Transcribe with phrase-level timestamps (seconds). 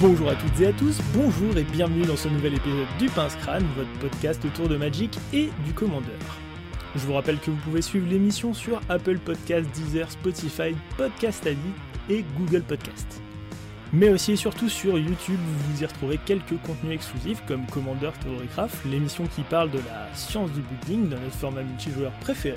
[0.00, 3.36] Bonjour à toutes et à tous, bonjour et bienvenue dans ce nouvel épisode du Pince
[3.36, 6.18] Crâne, votre podcast autour de Magic et du Commandeur.
[6.94, 11.76] Je vous rappelle que vous pouvez suivre l'émission sur Apple Podcasts, Deezer, Spotify, Podcast Addict
[12.08, 13.20] et Google Podcasts.
[13.92, 15.38] Mais aussi et surtout sur YouTube,
[15.68, 20.50] vous y retrouvez quelques contenus exclusifs comme Commander Theorycraft, l'émission qui parle de la science
[20.52, 22.56] du building dans notre format multijoueur préféré.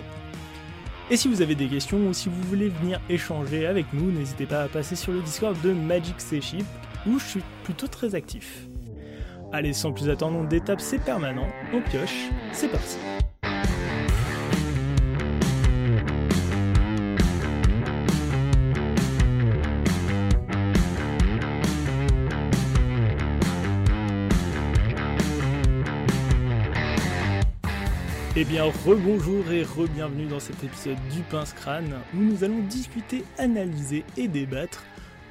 [1.11, 4.45] Et si vous avez des questions ou si vous voulez venir échanger avec nous, n'hésitez
[4.45, 6.63] pas à passer sur le Discord de Magic Ship
[7.07, 8.67] où je suis plutôt très actif.
[9.51, 12.97] Allez, sans plus attendre, on détape c'est permanent, on pioche, c'est parti.
[28.35, 33.23] Eh bien, rebonjour et re-bienvenue dans cet épisode du Pince Crâne où nous allons discuter,
[33.37, 34.83] analyser et débattre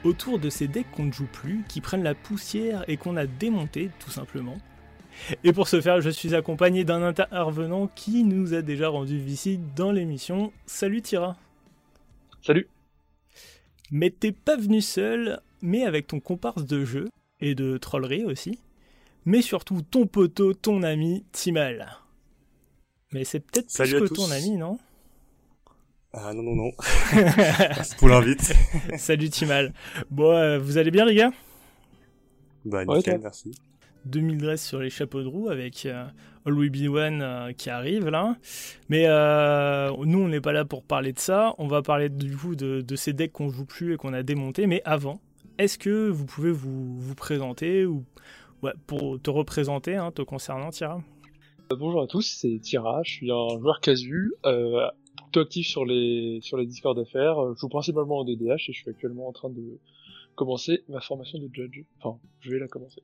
[0.04, 3.26] autour de ces decks qu'on ne joue plus, qui prennent la poussière et qu'on a
[3.26, 4.58] démonté tout simplement.
[5.44, 9.74] Et pour ce faire, je suis accompagné d'un intervenant qui nous a déjà rendu visite
[9.74, 10.52] dans l'émission.
[10.66, 11.36] Salut Tira.
[12.42, 12.68] Salut.
[13.90, 17.08] Mais t'es pas venu seul, mais avec ton comparse de jeu
[17.40, 18.58] et de trollerie aussi.
[19.24, 21.98] Mais surtout ton poteau, ton ami Timal.
[23.12, 24.78] Mais c'est peut-être plus que ton ami, non?
[26.14, 26.72] Ah non, non, non.
[27.14, 28.52] Merci pour l'invite.
[28.98, 29.72] Salut Timal.
[30.10, 31.30] Bon, euh, vous allez bien les gars?
[32.66, 33.52] Bah nickel, merci.
[34.04, 36.04] 2000 dresses sur les chapeaux de roue avec euh,
[36.44, 38.36] All We Be One euh, qui arrive là.
[38.90, 39.04] Mais
[40.04, 41.54] nous, on n'est pas là pour parler de ça.
[41.56, 44.66] On va parler du coup de, ces decks qu'on joue plus et qu'on a démontés.
[44.66, 45.18] Mais avant,
[45.56, 48.04] est-ce que vous pouvez vous, vous présenter ou
[48.62, 51.00] ouais, pour te représenter, hein, te concernant, Tira?
[51.70, 54.34] Bonjour à tous, c'est Tira, je suis un joueur casu,
[55.40, 57.36] actif sur les sur les Discord d'affaires.
[57.54, 59.78] Je joue principalement en DDH et je suis actuellement en train de
[60.34, 61.84] commencer ma formation de judge.
[61.98, 63.02] Enfin, je vais la commencer.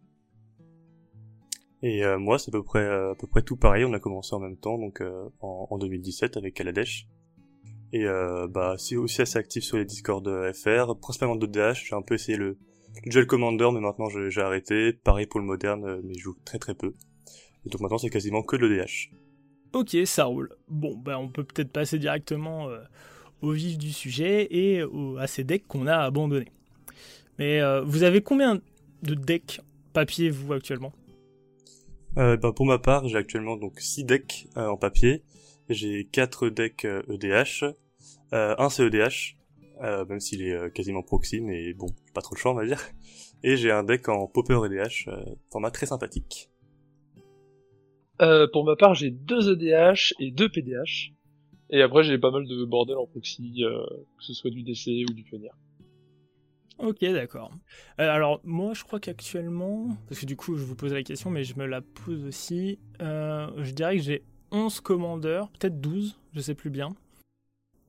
[1.83, 3.85] Et euh, moi, c'est à peu près à peu près tout pareil.
[3.85, 7.07] On a commencé en même temps, donc euh, en, 2017 avec Kaladesh.
[7.93, 11.85] Et euh, bah, c'est aussi assez actif sur les Discord FR, principalement de DH.
[11.87, 12.59] J'ai un peu essayé le,
[13.05, 14.93] le Duel Commander, mais maintenant j'ai arrêté.
[14.93, 16.95] Pareil pour le moderne, mais je joue très très peu.
[17.65, 19.11] Et donc maintenant, c'est quasiment que le DH.
[19.73, 20.51] Ok, ça roule.
[20.69, 22.79] Bon, ben on peut peut-être passer directement euh,
[23.43, 24.83] au vif du sujet et
[25.19, 26.53] à ces decks qu'on a abandonnés.
[27.39, 28.61] Mais euh, vous avez combien
[29.03, 29.61] de decks
[29.93, 30.93] papier vous actuellement?
[32.17, 35.23] Euh, ben, Pour ma part, j'ai actuellement donc 6 decks en papier.
[35.69, 37.75] J'ai 4 decks EDH, e
[38.33, 39.37] un CEDH,
[40.09, 42.81] même s'il est quasiment proxy, mais bon, pas trop de choix on va dire.
[43.45, 45.11] Et j'ai un deck en Popper EDH,
[45.51, 46.49] format très sympathique.
[48.21, 51.13] Euh, pour ma part, j'ai deux EDH et deux PDH.
[51.71, 53.85] Et après, j'ai pas mal de bordel en proxy, euh,
[54.19, 55.51] que ce soit du DC ou du pionnier.
[56.79, 57.51] Ok, d'accord.
[58.01, 61.31] Euh, alors, moi, je crois qu'actuellement, parce que du coup, je vous pose la question,
[61.31, 66.41] mais je me la pose aussi, je dirais que j'ai 11 commandeurs, peut-être 12, je
[66.41, 66.91] sais plus bien.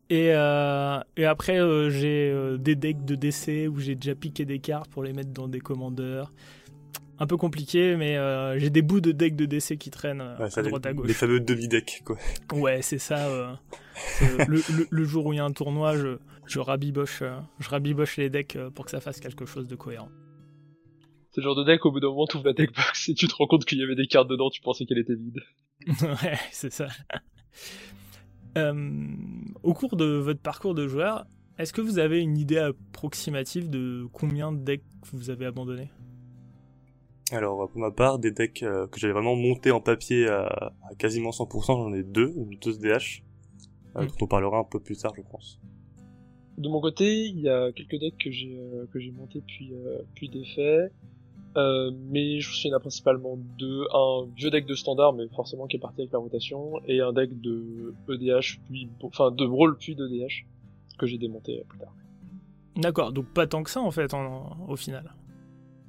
[0.10, 5.04] Et, et après, j'ai des decks de DC où j'ai déjà piqué des cartes pour
[5.04, 6.34] les mettre dans des commandeurs
[7.20, 10.50] un peu compliqué, mais euh, j'ai des bouts de deck de DC qui traînent euh,
[10.56, 11.08] à droite à gauche.
[11.08, 12.18] Les fameux demi-decks, quoi.
[12.54, 13.28] Ouais, c'est ça.
[13.28, 13.54] Euh,
[14.48, 17.22] le, jour où il y a un tournoi, je, je, rabiboche,
[17.60, 20.10] je rabiboche les decks pour que ça fasse quelque chose de cohérent.
[21.32, 23.14] C'est le genre de deck, au bout d'un moment, tu ouvres la deck box et
[23.14, 25.42] tu te rends compte qu'il y avait des cartes dedans, tu pensais qu'elle était vide.
[26.24, 26.88] ouais, c'est ça.
[28.56, 31.26] au cours de votre parcours de joueur,
[31.58, 35.92] est-ce que vous avez une idée approximative de combien de decks vous avez abandonnés?
[37.38, 41.32] Alors pour ma part, des decks euh, que j'avais vraiment monté en papier à, quasiment
[41.32, 43.24] 100%, j'en ai deux, deux DH,
[43.96, 44.08] euh, hmm.
[44.08, 45.60] dont on parlera un peu plus tard je pense.
[46.58, 49.74] De mon côté, il y a quelques decks que j'ai euh, que j'ai monté puis
[50.16, 50.92] puis défait,
[51.56, 55.80] mais je me souviens principalement deux, un vieux deck de standard mais forcément qui est
[55.80, 60.08] parti avec la rotation et un deck de EDH puis enfin de brawl puis de
[60.08, 60.46] DH
[60.98, 61.94] que j'ai démonté plus tard.
[62.76, 64.14] D'accord, donc pas tant que ça en fait
[64.68, 65.14] au final.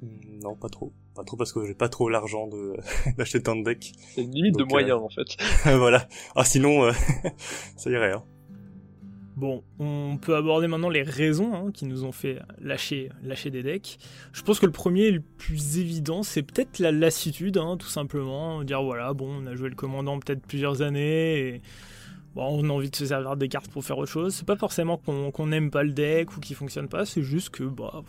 [0.01, 0.91] Hmm, non, pas trop.
[1.15, 2.77] Pas trop parce que j'ai pas trop l'argent de
[3.17, 3.91] d'acheter tant de decks.
[4.15, 5.37] C'est une limite de moyens euh, en fait.
[5.77, 6.07] voilà.
[6.35, 6.91] Ah sinon, euh,
[7.75, 8.13] ça irait.
[8.13, 8.23] Hein.
[9.35, 13.63] Bon, on peut aborder maintenant les raisons hein, qui nous ont fait lâcher, lâcher des
[13.63, 13.97] decks.
[14.33, 18.63] Je pense que le premier le plus évident, c'est peut-être la lassitude, hein, tout simplement.
[18.63, 21.61] Dire voilà, bon, on a joué le commandant peut-être plusieurs années et
[22.35, 24.33] bon, on a envie de se servir des cartes pour faire autre chose.
[24.33, 27.63] C'est pas forcément qu'on n'aime pas le deck ou qu'il fonctionne pas, c'est juste que
[27.63, 28.03] bah,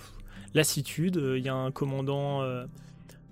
[0.55, 1.17] lassitude.
[1.17, 2.43] Euh, il y a un commandant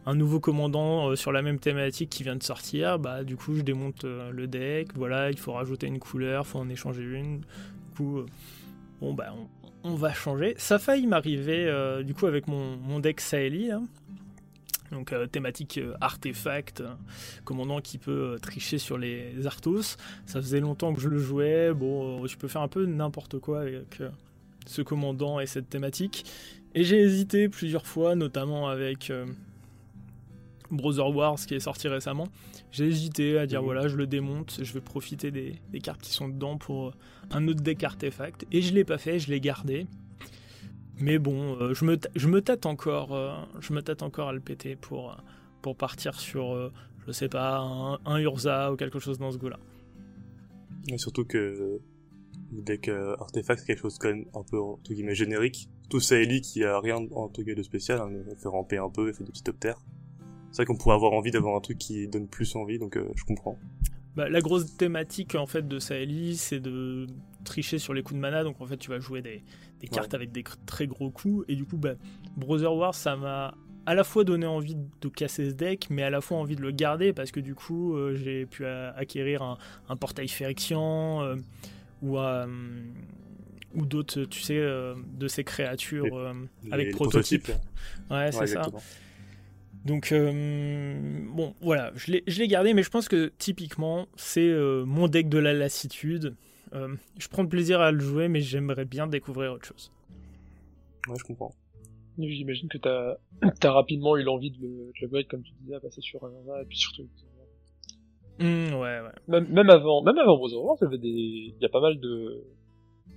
[0.07, 3.55] un nouveau commandant euh, sur la même thématique qui vient de sortir, bah du coup
[3.55, 7.41] je démonte euh, le deck, voilà, il faut rajouter une couleur, faut en échanger une.
[7.41, 8.27] Du coup, euh,
[9.01, 9.35] bon bah
[9.83, 10.55] on va changer.
[10.59, 11.73] Ça a failli m'arriver
[12.05, 13.71] du coup avec mon, mon deck Saeli.
[13.71, 13.85] Hein.
[14.93, 16.83] Donc thématique artefact,
[17.45, 19.97] commandant qui peut tricher sur les Arthos.
[20.27, 21.73] Ça faisait longtemps que je le jouais.
[21.73, 24.03] Bon, je peux faire un peu n'importe quoi avec
[24.67, 26.27] ce commandant et cette thématique.
[26.75, 29.11] Et j'ai hésité plusieurs fois, notamment avec
[30.71, 32.29] Brother Wars qui est sorti récemment.
[32.71, 36.29] J'ai hésité à dire voilà, je le démonte, je vais profiter des, cartes qui sont
[36.29, 36.93] dedans pour euh,
[37.31, 38.47] un autre deck artefact.
[38.53, 39.87] Et je l'ai pas fait, je l'ai gardé.
[40.99, 44.33] Mais bon, euh, je, me je me tâte encore, euh, je me tâte encore à
[44.33, 45.17] le péter pour,
[45.63, 46.71] pour partir sur,
[47.07, 47.59] je sais pas,
[48.05, 49.59] un, Urza ou quelque chose dans ce goût-là.
[50.89, 51.81] Et surtout que
[52.53, 55.69] le deck artefact c'est quelque chose quand même un peu entre guillemets générique.
[55.89, 58.91] Tout ça Ellie qui a rien en tout cas de spécial, hein, fait ramper un
[58.91, 59.81] peu, fait des petits optères
[60.51, 63.09] c'est vrai qu'on pourrait avoir envie d'avoir un truc qui donne plus envie, donc euh,
[63.15, 63.59] je comprends.
[64.17, 67.07] Bah, la grosse thématique en fait de Saeli, c'est de
[67.45, 69.43] tricher sur les coups de mana, donc en fait tu vas jouer des,
[69.89, 71.95] cartes avec des très gros coups, et du coup bah,
[72.37, 73.55] Brother Wars ça m'a
[73.87, 76.61] à la fois donné envie de casser ce deck, mais à la fois envie de
[76.61, 79.43] le garder parce que du coup euh, j'ai pu acquérir
[79.89, 81.37] un, portail Phyrexian euh,
[82.03, 82.19] ou,
[83.75, 86.35] ou d'autres, tu sais, de ces créatures
[86.71, 87.51] avec prototypes.
[88.11, 88.67] Ouais, c'est ça.
[89.85, 90.33] Donc, euh,
[91.31, 95.39] bon, voilà, je l'ai gardé, mais je pense que typiquement, c'est euh, mon deck de
[95.39, 96.35] la lassitude.
[96.75, 99.91] Euh, je prends plaisir à le jouer, mais j'aimerais bien découvrir autre chose.
[101.09, 101.55] Ouais, je comprends.
[102.19, 103.17] J'imagine que t'as
[103.63, 106.65] as rapidement eu l'envie de le, de comme tu disais, à passer sur un et
[106.67, 107.09] puis surtout.
[108.39, 109.13] Mmh, ouais, ouais.
[109.29, 112.45] Même, même avant, même avant Brother Wars, il des, il y a pas mal de,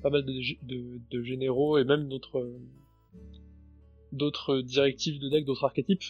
[0.01, 0.33] pas mal de,
[0.63, 2.50] de, de généraux et même d'autres,
[4.13, 6.04] d'autres directives de deck, d'autres archétypes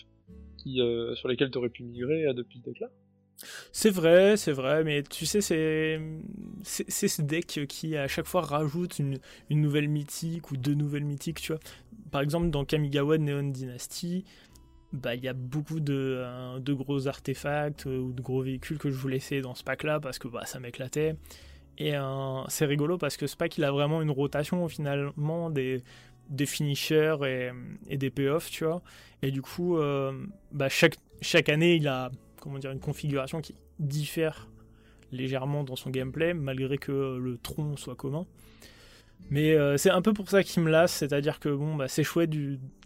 [0.67, 2.87] euh, sur lesquels tu aurais pu migrer euh, depuis ce deck-là?
[3.71, 5.99] C'est vrai, c'est vrai, mais tu sais, c'est
[6.63, 9.17] c'est ce deck qui à chaque fois rajoute une,
[9.49, 11.61] une, nouvelle mythique ou deux nouvelles mythiques, tu vois.
[12.11, 14.23] Par exemple, dans Kamigawa Neon Dynasty,
[14.93, 18.91] bah il y a beaucoup de, euh, de gros artefacts ou de gros véhicules que
[18.91, 21.15] je voulais essayer dans ce pack-là parce que bah, ça m'éclatait.
[21.79, 21.93] Et
[22.49, 25.81] c'est rigolo parce que ce pack il a vraiment une rotation finalement des,
[26.29, 27.51] des finishers
[27.89, 28.81] et, des payoffs, tu vois.
[29.21, 30.11] Et du coup, euh,
[30.51, 34.49] bah chaque, chaque année, il a comment dire, une configuration qui diffère
[35.11, 38.25] légèrement dans son gameplay, malgré que le tronc soit commun.
[39.29, 42.03] Mais euh, c'est un peu pour ça qu'il me lasse, c'est-à-dire que bon, bah, c'est
[42.03, 42.31] chouette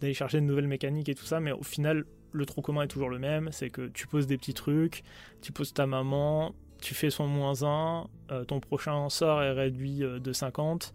[0.00, 2.88] d'aller chercher de nouvelles mécaniques et tout ça, mais au final, le tronc commun est
[2.88, 5.02] toujours le même, c'est que tu poses des petits trucs,
[5.42, 9.98] tu poses ta maman, tu fais son moins 1, euh, ton prochain sort est réduit
[9.98, 10.94] de 50,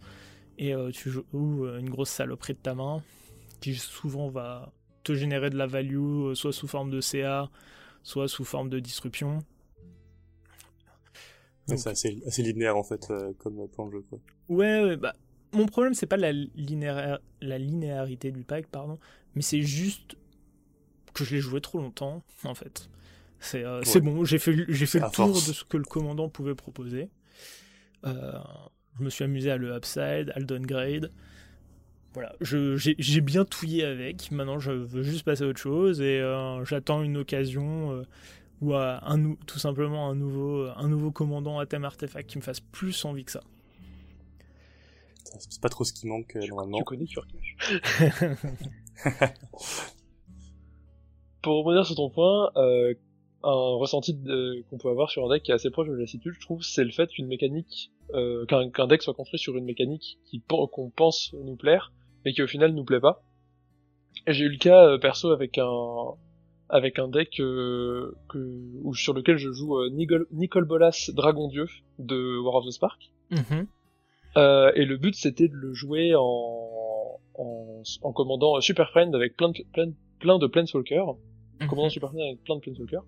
[0.58, 3.02] et tu joues une grosse saloperie de ta main,
[3.60, 4.72] qui souvent va
[5.04, 7.50] te générer de la value, euh, soit sous forme de CA,
[8.02, 9.38] soit sous forme de disruption.
[11.66, 14.18] c'est assez, assez, linéaire en fait euh, comme plan de jeu quoi.
[14.48, 15.14] Ouais, bah
[15.52, 18.98] mon problème c'est pas la, la linéarité du pack pardon,
[19.34, 20.16] mais c'est juste
[21.12, 22.88] que je l'ai joué trop longtemps en fait.
[23.38, 26.54] C'est euh, bon, j'ai fait j'ai fait le tour de ce que le commandant pouvait
[26.54, 27.08] proposer.
[28.98, 31.10] Je me suis amusé à le upside, à le downgrade
[32.14, 34.30] voilà, j'ai bien touillé avec.
[34.30, 38.04] Maintenant, je veux juste passer à autre chose et euh, j'attends une occasion euh,
[38.60, 42.60] ou un, tout simplement un nouveau, un nouveau commandant à thème artefact qui me fasse
[42.60, 43.42] plus envie que ça.
[45.24, 46.78] C'est pas trop ce qui manque euh, normalement.
[46.78, 47.06] Tu connais
[51.42, 52.52] Pour rebondir sur ton point,
[53.44, 54.18] un ressenti
[54.70, 56.62] qu'on peut avoir sur un deck qui est assez proche de la lassitude, je trouve,
[56.62, 61.56] c'est le fait qu'une mécanique, qu'un deck soit construit sur une mécanique qu'on pense nous
[61.56, 61.92] plaire,
[62.24, 63.22] mais qui au final nous plaît pas.
[64.26, 66.14] J'ai eu le cas euh, perso avec un
[66.68, 68.38] avec un deck euh, que
[68.82, 71.66] ou sur lequel je joue euh, Nicole, Bolas Dragon Dieu
[71.98, 73.10] de War of the Spark.
[73.30, 73.66] Mhm.
[74.36, 79.36] Euh, et le but c'était de le jouer en, en, en commandant Super Friend avec
[79.36, 81.04] plein de, plein, plein de Planeswalker.
[81.60, 83.00] Mm Commandant Super Friend avec plein de Planeswalker.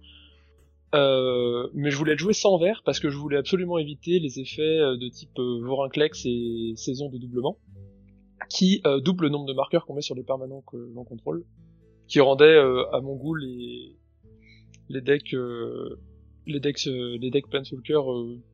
[0.94, 4.38] Euh, mais je voulais le jouer sans vert parce que je voulais absolument éviter les
[4.38, 7.58] effets de type Vorinclex et saison de doublement
[8.48, 11.44] qui euh, double le nombre de marqueurs qu'on met sur les permanents que l'on contrôle,
[12.06, 13.96] qui rendait euh, à mon goût les
[14.88, 15.98] les decks euh,
[16.46, 18.00] les decks les decks Planeswalker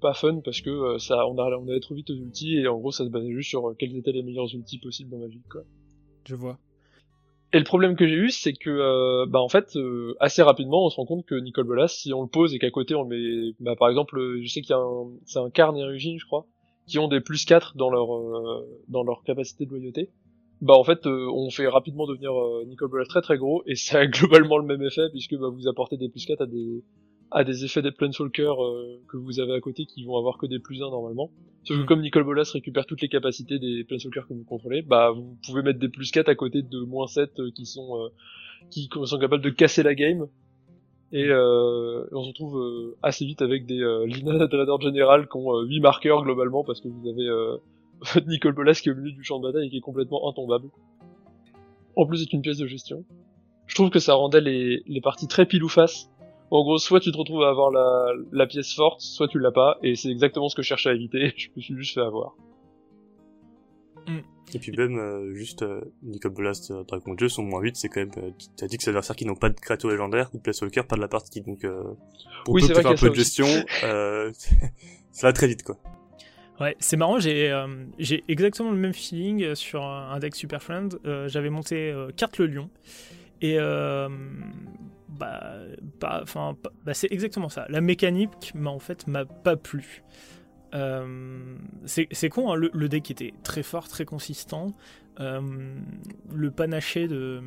[0.00, 2.78] pas fun parce que ça on, a, on avait trop vite aux ultis et en
[2.78, 5.42] gros ça se basait juste sur quels étaient les meilleurs ultis possibles dans ma vie
[5.50, 5.62] quoi.
[6.26, 6.58] Je vois.
[7.52, 9.78] Et le problème que j'ai eu, c'est que, bah en fait,
[10.21, 12.71] assez rapidement, on se rend compte que Nicole Bolas, si on le pose et qu'à
[12.71, 15.76] côté on met, bah par exemple, je sais qu'il y a un, c'est un Carn
[15.76, 16.47] et je crois,
[16.87, 20.11] qui ont des plus 4 dans leur euh, dans leur capacité de loyauté,
[20.61, 23.75] bah en fait euh, on fait rapidement devenir euh, Nicole Bolas très très gros et
[23.75, 26.82] ça a globalement le même effet puisque bah, vous apportez des plus 4 à des
[27.32, 30.46] à des effets des Planeswalkers euh, que vous avez à côté qui vont avoir que
[30.46, 31.30] des plus 1 normalement.
[31.64, 31.86] Sauf que Mm.
[31.86, 35.62] comme Nicole Bolas récupère toutes les capacités des Planeswalkers que vous contrôlez, bah vous pouvez
[35.62, 38.08] mettre des plus 4 à côté de moins 7 euh, qui sont euh,
[38.70, 40.26] qui sont capables de casser la game.
[41.14, 45.36] Et euh, on se retrouve euh, assez vite avec des euh, Lina Dreader General qui
[45.36, 47.56] ont euh, 8 marqueurs globalement parce que vous avez euh,
[48.26, 50.68] Nicole Bolas qui est au milieu du champ de bataille et qui est complètement intombable.
[51.96, 53.04] En plus c'est une pièce de gestion.
[53.66, 56.08] Je trouve que ça rendait les, les parties très pile ou face.
[56.52, 59.52] En gros, soit tu te retrouves à avoir la, la pièce forte, soit tu l'as
[59.52, 62.02] pas, et c'est exactement ce que je cherchais à éviter, je me suis juste fait
[62.02, 62.37] avoir.
[64.54, 67.88] Et puis même, euh, juste, euh, Nicole Blast, euh, Dragon Dieu, son moins 8, c'est
[67.88, 70.28] quand même, euh, t'as dit que c'est des adversaires qui n'ont pas de créatures légendaires,
[70.35, 71.85] ou de Planeswalker, pas de la partie, donc, euh,
[72.44, 73.47] pour Oui, peu c'est que tu un peu ça de gestion,
[73.85, 74.30] euh,
[75.11, 75.78] ça va très vite, quoi.
[76.61, 77.66] Ouais, c'est marrant, j'ai euh,
[77.99, 80.99] j'ai exactement le même feeling sur un un deck Super Friend.
[81.06, 82.68] Euh, J'avais monté euh, carte le lion.
[83.40, 84.09] Et euh,
[85.19, 85.54] bah,
[86.23, 87.66] enfin, bah, c'est exactement ça.
[87.69, 90.02] La mécanique m'a en fait m'a pas plu.
[90.75, 94.75] Euh, c'est con, hein, le, deck était très fort, très consistant.
[95.21, 95.75] Euh,
[96.33, 97.42] le panaché de,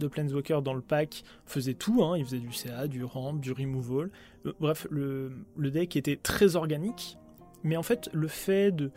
[0.00, 3.52] de Planeswalker dans le pack faisait tout, hein, il faisait du CA, du ramp, du
[3.52, 4.10] removal.
[4.46, 7.18] Euh, bref, le, le deck était très organique,
[7.62, 8.90] mais en fait, le fait de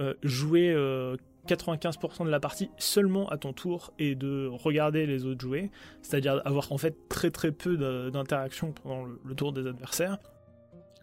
[0.00, 0.74] euh, jouer
[1.46, 5.70] 95% de la partie seulement à ton tour et de regarder les autres jouer,
[6.02, 7.76] c'est-à-dire avoir en fait très très peu
[8.10, 10.18] d'interaction pendant le, tour des adversaires,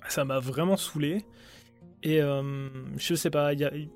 [0.07, 1.23] ça m'a vraiment saoulé.
[2.03, 3.89] Et euh, je sais pas, j'ai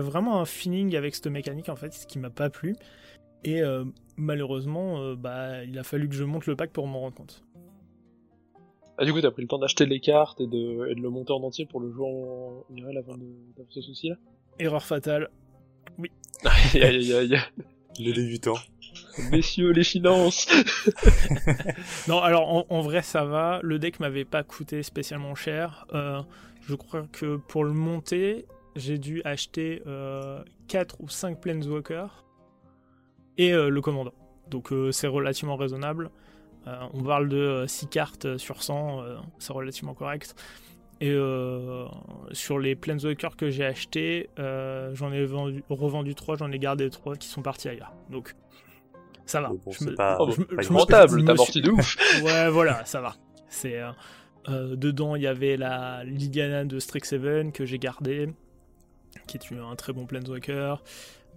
[0.00, 2.76] vraiment un feeling avec cette mécanique en fait, ce qui m'a pas plu.
[3.44, 3.84] Et euh,
[4.16, 7.44] malheureusement, euh, bah, il a fallu que je monte le pack pour m'en rendre compte.
[8.96, 11.42] Ah, du coup, t'as pris le temps d'acheter les cartes et de, le monter en
[11.42, 14.16] entier pour le jouer en IRL avant d'avoir ce souci-là?
[14.58, 15.30] Erreur fatale.
[16.44, 17.40] Aïe aïe aïe aïe.
[17.98, 18.58] Les débutants.
[19.32, 20.46] Messieurs les finances
[22.08, 23.60] Non, alors en, en vrai ça va.
[23.62, 25.86] Le deck m'avait pas coûté spécialement cher.
[25.92, 26.22] Euh,
[26.60, 28.46] je crois que pour le monter,
[28.76, 29.82] j'ai dû acheter
[30.68, 32.24] 4 ou 5 Planeswalkers
[33.36, 34.12] et euh, le commandant.
[34.50, 36.10] Donc euh, c'est relativement raisonnable.
[36.66, 40.34] Euh, on parle de 6 cartes sur 100, euh, c'est relativement correct.
[41.00, 41.86] Et euh,
[42.32, 46.90] sur les Planeswalkers que j'ai achetés, euh, j'en ai vendu, revendu 3, j'en ai gardé
[46.90, 47.92] 3 qui sont partis ailleurs.
[48.10, 48.34] Donc
[49.24, 49.48] ça va.
[49.50, 51.60] Bon, Je c'est me- pas- Oh, je me- pas je me- Rentable, je t'as morti
[51.62, 53.14] de ouf Ouais, voilà, ça va.
[53.48, 53.90] C'est euh,
[54.48, 58.30] euh, dedans, il y avait la Liliana de Strixhaven que j'ai gardée,
[59.28, 60.76] qui est un très bon Planeswalker.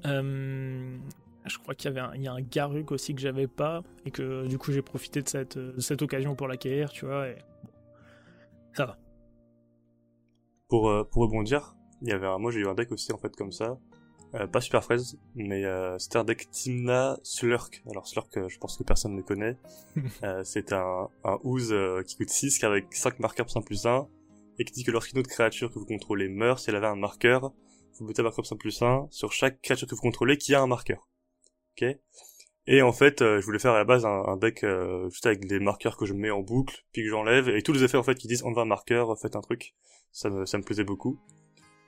[0.08, 0.98] Euh,
[1.46, 3.84] je crois qu'il y avait un, il y a un Garuk aussi que j'avais pas
[4.06, 7.27] et que du coup j'ai profité de cette, de cette occasion pour l'acquérir, tu vois.
[7.27, 7.36] Et...
[8.74, 8.98] Ça va.
[10.72, 13.18] Pour, euh, pour rebondir, il y avait un, moi j'ai eu un deck aussi, en
[13.18, 13.78] fait, comme ça.
[14.36, 17.84] Euh, pas super fraise, mais euh, c'était un deck Timna Slurk.
[17.90, 19.58] Alors Slurk, euh, je pense que personne ne connaît.
[20.24, 23.62] euh, c'est un, un ooze euh, qui coûte 6, qui avec 5 marqueurs plus 1
[23.63, 24.08] plus 1,
[24.60, 26.96] et qui dit que lorsqu'une autre créature que vous contrôlez meurt, si elle avait un
[26.96, 27.51] marqueur,
[28.00, 30.56] vous mettez un marqueur plus 1 plus 1 sur chaque créature que vous contrôlez qui
[30.56, 31.10] a un marqueur.
[31.74, 31.98] Ok?
[32.68, 35.25] Et en fait, euh, je voulais faire à la base un, un deck euh, juste
[35.25, 37.98] avec des marqueurs que je mets en boucle, puis que j'enlève, et tous les effets
[37.98, 39.75] en fait qui disent enlevez un marqueur, faites un truc.
[40.12, 41.20] Ça me, ça me plaisait beaucoup.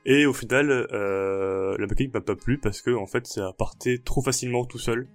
[0.06, 4.00] Et au final, euh, la mécanique m'a pas plu parce que en fait, ça partait
[4.00, 5.08] trop facilement tout seul.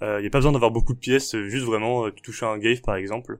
[0.00, 2.46] Il euh, y a pas besoin d'avoir beaucoup de pièces, juste vraiment euh, tu touchais
[2.46, 3.38] un gave par exemple,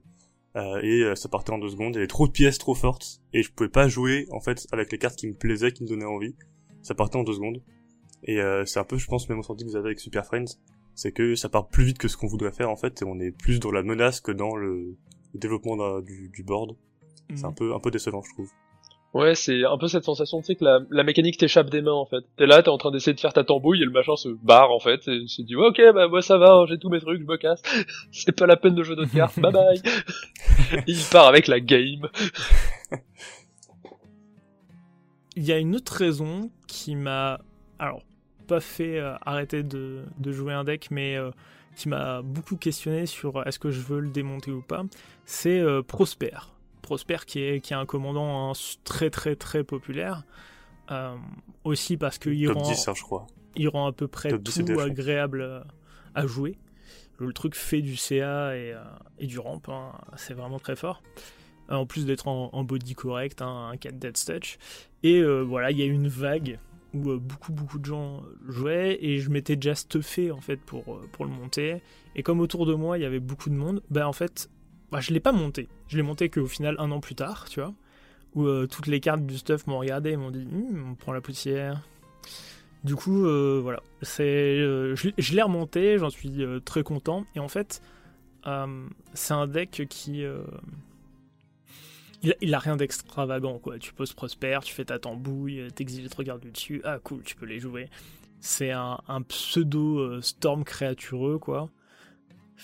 [0.55, 1.95] euh, et euh, ça partait en deux secondes.
[1.95, 4.67] Il y avait trop de pièces trop fortes et je pouvais pas jouer en fait
[4.71, 6.35] avec les cartes qui me plaisaient, qui me donnaient envie.
[6.83, 7.63] Ça partait en deux secondes.
[8.23, 10.59] Et euh, c'est un peu, je pense, même ressenti que vous avez avec Super Friends,
[10.93, 13.19] c'est que ça part plus vite que ce qu'on voudrait faire en fait, et on
[13.19, 14.95] est plus dans la menace que dans le,
[15.33, 16.75] le développement du, du board.
[17.33, 18.51] C'est un peu un peu décevant, je trouve.
[19.13, 21.91] Ouais, c'est un peu cette sensation, tu sais, que la, la mécanique t'échappe des mains,
[21.91, 22.23] en fait.
[22.37, 24.71] T'es là, t'es en train d'essayer de faire ta tambouille, et le machin se barre,
[24.71, 27.19] en fait, et se dit, ok, bah, moi, ça va, hein, j'ai tous mes trucs,
[27.19, 27.61] je me casse.
[28.13, 29.81] c'est pas la peine de jouer d'autres cartes, bye bye.
[30.87, 32.07] Et il part avec la game.
[35.35, 37.39] Il y a une autre raison qui m'a,
[37.79, 38.03] alors,
[38.47, 41.31] pas fait euh, arrêter de, de jouer un deck, mais euh,
[41.75, 44.83] qui m'a beaucoup questionné sur est-ce que je veux le démonter ou pas.
[45.25, 46.37] C'est euh, Prosper.
[46.81, 50.23] Prosper qui est, qui est un commandant hein, très très très populaire.
[50.91, 51.15] Euh,
[51.63, 53.27] aussi parce qu'il rend, 10, hein, je crois.
[53.55, 55.61] il rend à peu près Top 10 et tout agréable euh,
[56.15, 56.57] à jouer.
[57.17, 58.83] Le truc fait du CA et, euh,
[59.19, 61.01] et du ramp, hein, c'est vraiment très fort.
[61.69, 64.57] En plus d'être en, en body correct, un 4 dead touch.
[65.03, 66.59] Et euh, voilà, il y a eu une vague
[66.93, 70.83] où beaucoup beaucoup de gens jouaient et je m'étais déjà stuffé en fait pour,
[71.13, 71.81] pour le monter.
[72.15, 74.49] Et comme autour de moi il y avait beaucoup de monde, bah en fait,
[74.91, 75.69] bah, je l'ai pas monté.
[75.87, 77.73] Je l'ai monté qu'au final un an plus tard, tu vois.
[78.35, 81.13] Où euh, toutes les cartes du stuff m'ont regardé et m'ont dit Hum, on prend
[81.13, 81.81] la poussière.
[82.83, 87.25] Du coup, euh, voilà, c'est, euh, je, l'ai remonté, j'en suis très content.
[87.35, 87.81] Et en fait,
[89.13, 90.23] c'est un deck qui
[92.23, 93.77] il, a rien d'extravagant, quoi.
[93.77, 97.45] Tu poses Prosper, tu fais ta tambouille, t'exiles, te regardes dessus, ah cool, tu peux
[97.45, 97.87] les jouer.
[98.39, 101.69] C'est un, pseudo storm créatureux, quoi.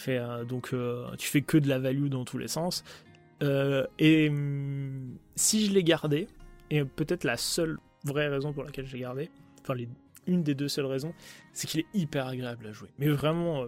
[0.07, 2.83] Euh, donc euh, tu fais que de la value dans tous les sens.
[3.41, 6.27] et hum, si je l'ai gardé,
[6.69, 9.29] et peut-être la seule vraie raison pour laquelle je l'ai gardé,
[9.61, 9.75] enfin
[10.27, 11.13] une des deux seules raisons,
[11.53, 12.89] c'est qu'il est hyper agréable à jouer.
[12.97, 13.67] Mais vraiment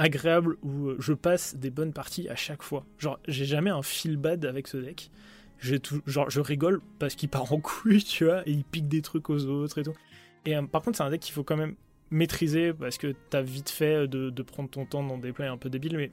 [0.00, 2.84] agréable où euh, je passe des bonnes parties à chaque fois.
[2.98, 5.10] Genre, j'ai jamais un feel bad avec ce deck.
[6.06, 9.28] Genre, je rigole parce qu'il part en couille, tu vois, et il pique des trucs
[9.28, 9.94] aux autres et tout.
[10.46, 11.74] Et euh, par contre, c'est un deck qu'il faut quand même
[12.10, 15.56] maîtriser parce que t'as vite fait de, de, prendre ton temps dans des plays un
[15.56, 16.10] peu débiles, mais.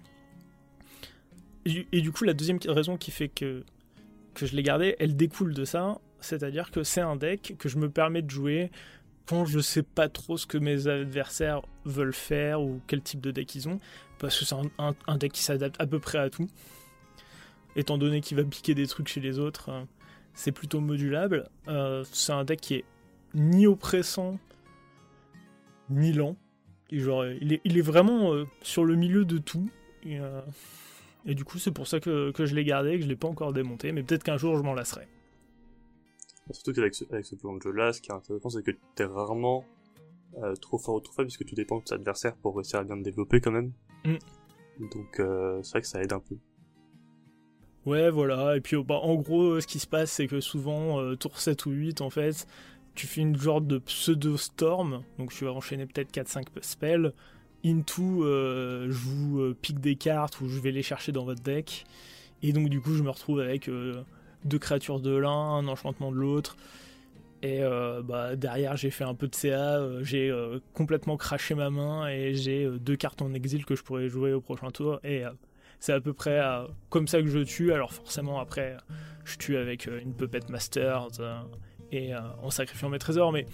[1.91, 3.65] Et, du coup, la deuxième raison qui fait que,
[4.33, 5.99] que je l'ai gardé, elle découle de ça.
[6.21, 8.71] C'est-à-dire que c'est un deck que je me permets de jouer
[9.27, 13.31] quand je sais pas trop ce que mes adversaires veulent faire ou quel type de
[13.31, 13.79] deck ils ont,
[14.19, 16.47] parce que c'est un, deck qui s'adapte à peu près à tout.
[17.75, 19.83] Étant donné qu'il va piquer des trucs chez les autres, euh,
[20.33, 21.49] c'est plutôt modulable.
[21.67, 22.85] Euh, c'est un deck qui est
[23.35, 24.39] ni oppressant,
[25.89, 26.35] ni lent.
[26.89, 29.69] Et genre, il, est, vraiment euh, sur le milieu de tout.
[30.05, 33.17] Et, du coup, c'est pour ça que, que je l'ai gardé et que je l'ai
[33.17, 35.07] pas encore démonté, mais peut-être qu'un jour je m'en lasserai.
[36.51, 39.03] Surtout qu'avec ce, avec ce plan de jeu-là, ce qui est intéressant, c'est que tu
[39.03, 39.65] es rarement
[40.41, 42.83] euh, trop fort ou trop faible, puisque tu dépends de ton adversaire pour réussir à
[42.83, 43.71] bien te développer quand même.
[44.05, 44.17] Mm.
[44.91, 46.37] Donc euh, c'est vrai que ça aide un peu.
[47.85, 48.55] Ouais, voilà.
[48.55, 51.65] Et puis bah, en gros, ce qui se passe, c'est que souvent, euh, tour 7
[51.65, 52.47] ou 8, en fait,
[52.97, 55.03] tu fais une genre de pseudo-storm.
[55.17, 57.13] Donc tu vas enchaîner peut-être 4-5 spells.
[57.65, 61.85] Into, je vous pique des cartes ou je vais les chercher dans votre deck.
[62.43, 63.69] Et donc du coup, je me retrouve avec
[64.45, 66.57] deux créatures de l'un, un enchantement de l'autre.
[67.43, 71.53] Et euh, bah, derrière, j'ai fait un peu de CA, euh, j'ai euh, complètement craché
[71.53, 74.99] ma main et j'ai deux cartes en exil que je pourrais jouer au prochain tour.
[75.03, 75.23] Et
[75.79, 76.41] c'est à peu près
[76.89, 77.73] comme ça que je tue.
[77.73, 78.77] Alors forcément, après,
[79.23, 81.07] je tue avec une Puppet Master
[81.91, 83.31] et en sacrifiant mes trésors.
[83.31, 83.45] Mais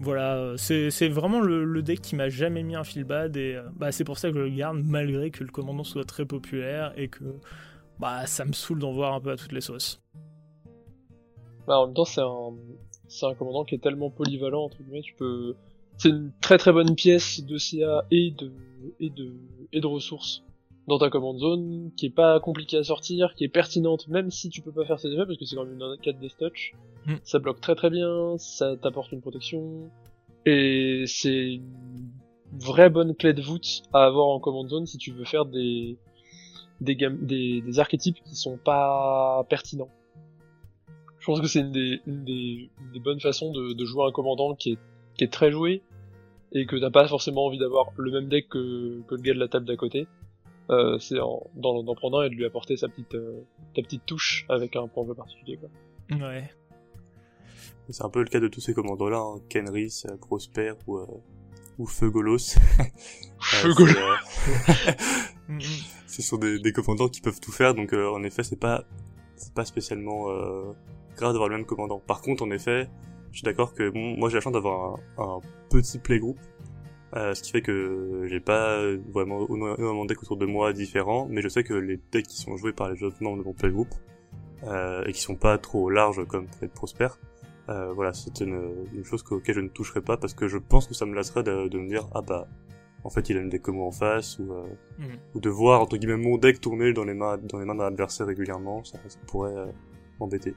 [0.00, 3.36] voilà, c'est vraiment le, deck qui m'a jamais mis un fil bad.
[3.36, 6.24] Et bah, c'est pour ça que je le garde, malgré que le commandant soit très
[6.24, 7.24] populaire et que
[7.98, 10.02] bah, ça me saoule d'en voir un peu à toutes les sauces.
[11.66, 12.54] Bah, en même temps, c'est un,
[13.08, 15.56] c'est un commandant qui est tellement polyvalent, entre guillemets, tu peux,
[15.98, 18.52] c'est une très très bonne pièce de CA et de,
[19.00, 19.32] et de,
[19.72, 20.45] et de ressources
[20.86, 24.50] dans ta commande zone, qui est pas compliquée à sortir, qui est pertinente, même si
[24.50, 26.74] tu peux pas faire ses effets, parce que c'est quand même une 4 Death Touch.
[27.06, 27.14] Mm.
[27.24, 29.90] Ça bloque très très bien, ça t'apporte une protection,
[30.44, 32.10] et c'est une
[32.58, 35.98] vraie bonne clé de voûte à avoir en command zone si tu veux faire des,
[36.80, 39.90] des, des, des archétypes qui sont pas pertinents.
[41.18, 44.12] Je pense que c'est une des, une des, des, bonnes façons de, de, jouer un
[44.12, 44.78] commandant qui est,
[45.16, 45.82] qui est très joué
[46.52, 49.40] et que t'as pas forcément envie d'avoir le même deck que, que le gars de
[49.40, 50.06] la table d'à côté.
[50.70, 53.40] Euh, c'est d'en prendre un et de lui apporter sa petite, euh,
[53.74, 55.58] ta petite touche avec un point de particulier.
[55.58, 55.68] Quoi.
[56.18, 56.50] Ouais.
[57.88, 59.40] C'est un peu le cas de tous ces commandos-là, hein.
[59.48, 61.06] Kenris, euh, Prosper ou, euh,
[61.78, 62.56] ou Feu Golos.
[63.40, 63.94] Feu Golos.
[66.08, 68.84] Ce sont des, des commandants qui peuvent tout faire, donc en effet c'est pas
[69.36, 70.26] c'est pas spécialement
[71.16, 72.00] grave d'avoir le même commandant.
[72.00, 72.88] Par contre, en effet,
[73.32, 76.38] je suis d'accord que moi j'ai la chance d'avoir un, petit playgroup,
[77.16, 78.80] euh, ce qui fait que j'ai pas
[79.12, 82.38] vraiment énormément de decks autour de moi différents, mais je sais que les decks qui
[82.38, 83.88] sont joués par les autres membres de mon playgroup,
[84.64, 87.08] euh, et qui sont pas trop larges comme peut être Prosper,
[87.68, 90.86] euh, voilà, c'est une, une, chose auquel je ne toucherai pas parce que je pense
[90.86, 92.46] que ça me lasserait de, de me dire ah bah
[93.04, 94.64] en fait il a une deck comme moi en face ou, euh,
[94.98, 95.18] mhm.
[95.34, 97.86] ou de voir entre guillemets mon deck tourner dans les mains dans les mains d'un
[97.86, 99.54] adversaire régulièrement, ça, ça pourrait
[100.20, 100.54] m'embêter.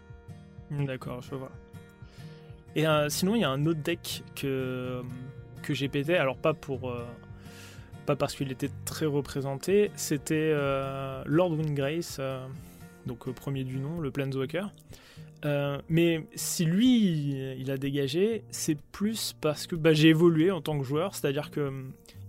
[0.72, 1.52] D'accord, je vois.
[2.76, 5.02] Et sinon, il y a un autre deck que,
[5.62, 6.90] que j'ai pété, alors pas pour.
[6.90, 7.06] Euh,
[8.06, 12.20] pas parce qu'il était très représenté, c'était euh, Lord Windgrace,
[13.06, 14.66] donc premier du nom, le Planeswalker.
[15.90, 20.80] mais si lui, il a dégagé, c'est plus parce que bah, j'ai évolué en tant
[20.80, 21.72] que joueur, c'est-à-dire que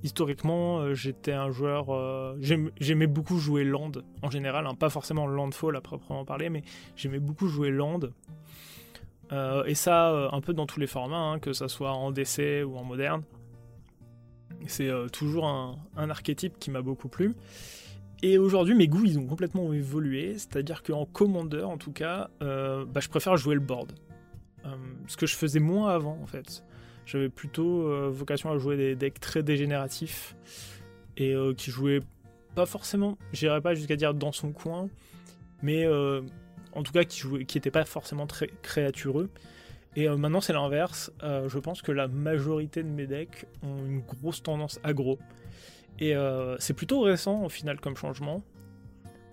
[0.02, 2.36] historiquement, j'étais un joueur.
[2.42, 6.62] j'aimais beaucoup jouer Land en général, hein, pas forcément Landfall à proprement parler, mais
[6.94, 8.00] j'aimais beaucoup jouer Land.
[9.32, 12.10] Euh, et ça, euh, un peu dans tous les formats, hein, que ça soit en
[12.10, 13.22] DC ou en moderne.
[14.66, 17.34] C'est euh, toujours un, archétype qui m'a beaucoup plu.
[18.22, 20.34] Et aujourd'hui, mes goûts, ils ont complètement évolué.
[20.34, 23.92] C'est-à-dire qu'en Commander, en tout cas, bah, je préfère jouer le board.
[25.06, 26.62] ce que je faisais moins avant, en fait.
[27.06, 30.36] J'avais plutôt vocation à jouer des decks très dégénératifs
[31.16, 32.02] et qui jouaient
[32.54, 34.90] pas forcément, j'irais pas jusqu'à dire dans son coin,
[35.62, 35.86] mais
[36.72, 39.30] en tout cas qui n'était pas forcément très créatureux.
[39.96, 41.12] Et euh, maintenant c'est l'inverse.
[41.22, 45.18] Euh, je pense que la majorité de mes decks ont une grosse tendance aggro.
[45.98, 48.42] Et euh, c'est plutôt récent au final comme changement.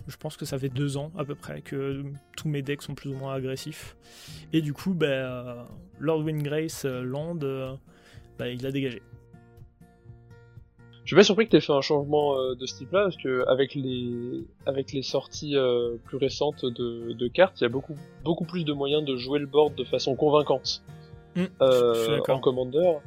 [0.06, 2.02] Je pense que ça fait deux ans à peu près que
[2.36, 3.94] tous mes decks sont plus ou moins agressifs.
[4.54, 5.66] Et du coup, bah,
[5.98, 7.40] Lord Windgrace Land,
[8.38, 9.02] bah, il a dégagé.
[11.08, 13.16] Je suis pas surpris que tu aies fait un changement euh, de ce type-là, parce
[13.16, 17.70] que avec les avec les sorties euh, plus récentes de, de cartes, il y a
[17.70, 17.94] beaucoup
[18.24, 20.82] beaucoup plus de moyens de jouer le board de façon convaincante
[21.34, 22.98] Mm, euh, en commander.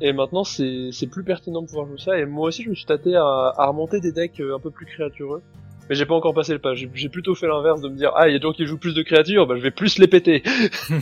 [0.00, 2.16] Et maintenant, c'est plus pertinent de pouvoir jouer ça.
[2.20, 4.86] Et moi aussi, je me suis tâté à, à remonter des decks un peu plus
[4.86, 5.42] créatureux.
[5.90, 6.74] Mais j'ai pas encore passé le pas.
[6.76, 8.78] J'ai plutôt fait l'inverse de me dire ah il y a des gens qui jouent
[8.78, 10.44] plus de créatures, bah je vais plus les péter.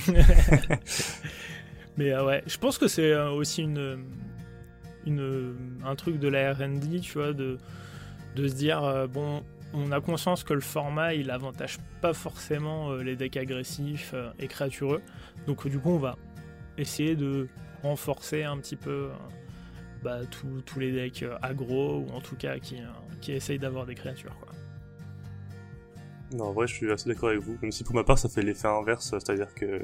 [1.99, 3.99] Mais euh, ouais, je pense que c'est aussi une
[5.07, 7.59] un truc de la R&D, tu vois, de,
[8.37, 13.03] se dire, euh, bon, on a conscience que le format, il avantage pas forcément euh,
[13.03, 15.01] les decks agressifs euh, et créatureux.
[15.47, 16.17] Donc du coup, on va
[16.79, 17.49] essayer de
[17.83, 19.09] renforcer un petit peu
[20.03, 22.77] bah, tous les decks aggro, ou en tout cas qui,
[23.29, 24.49] essayent d'avoir des créatures, quoi.
[26.33, 27.59] Non, en vrai, je suis assez d'accord avec vous.
[27.61, 29.83] Même si pour ma part, ça fait l'effet inverse, c'est-à-dire que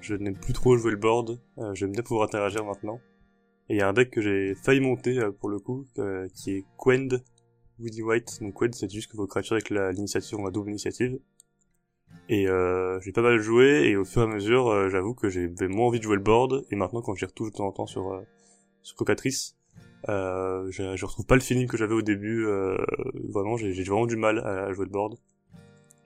[0.00, 1.40] je n'aime plus trop jouer le board.
[1.74, 3.00] J'aime bien pouvoir interagir maintenant.
[3.70, 6.26] Et il y a un deck que j'ai failli monter euh, pour le coup, euh,
[6.34, 7.08] qui est Quend
[7.78, 8.40] Woody White.
[8.42, 11.18] Donc Quend, c'est juste que vos créatures avec l'initiative ont la double initiative.
[12.28, 15.28] Et euh, j'ai pas mal joué, et au fur et à mesure, euh, j'avoue que
[15.28, 17.72] j'avais moins envie de jouer le board, et maintenant quand j'y retouche de temps en
[17.72, 18.22] temps sur, euh,
[18.82, 19.56] sur Cocatrice,
[20.08, 22.46] euh, je, je, retrouve pas le feeling que j'avais au début,
[23.28, 25.16] vraiment j'ai vraiment du mal à, jouer le board.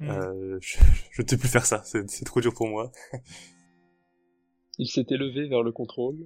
[0.00, 0.10] Mmh.
[0.60, 0.78] je,
[1.12, 2.90] je ne sais plus faire ça, c'est trop dur pour moi.
[4.78, 6.16] Il s'est élevé vers le contrôle.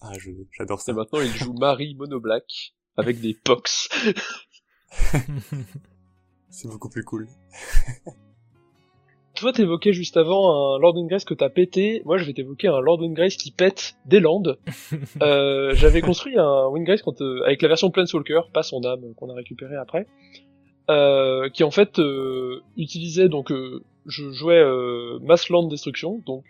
[0.00, 0.12] Ah,
[0.52, 0.92] j'adore ça.
[0.92, 3.88] Et maintenant, il joue Marie Mono Black avec des pox.
[6.48, 7.28] C'est beaucoup plus cool.
[9.34, 12.02] Toi, t'évoquais juste avant un Lord Grace que t'as pété.
[12.04, 14.58] Moi, je vais t'évoquer un Lord Grace qui pète des landes.
[15.22, 19.30] euh, J'avais construit un Windgrace quand, euh, avec la version Planeswalker, pas son âme qu'on
[19.30, 20.06] a récupéré après,
[20.90, 26.44] euh, qui en fait euh, utilisait donc euh, je jouais euh, Mass Land Destruction, donc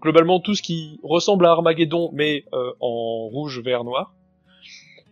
[0.00, 4.14] globalement tout ce qui ressemble à Armageddon mais euh, en rouge, vert, noir,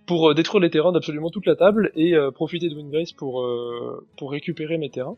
[0.07, 3.43] pour euh, détruire les terrains d'absolument toute la table et euh, profiter de Windgrace pour
[3.43, 5.17] euh, pour récupérer mes terrains.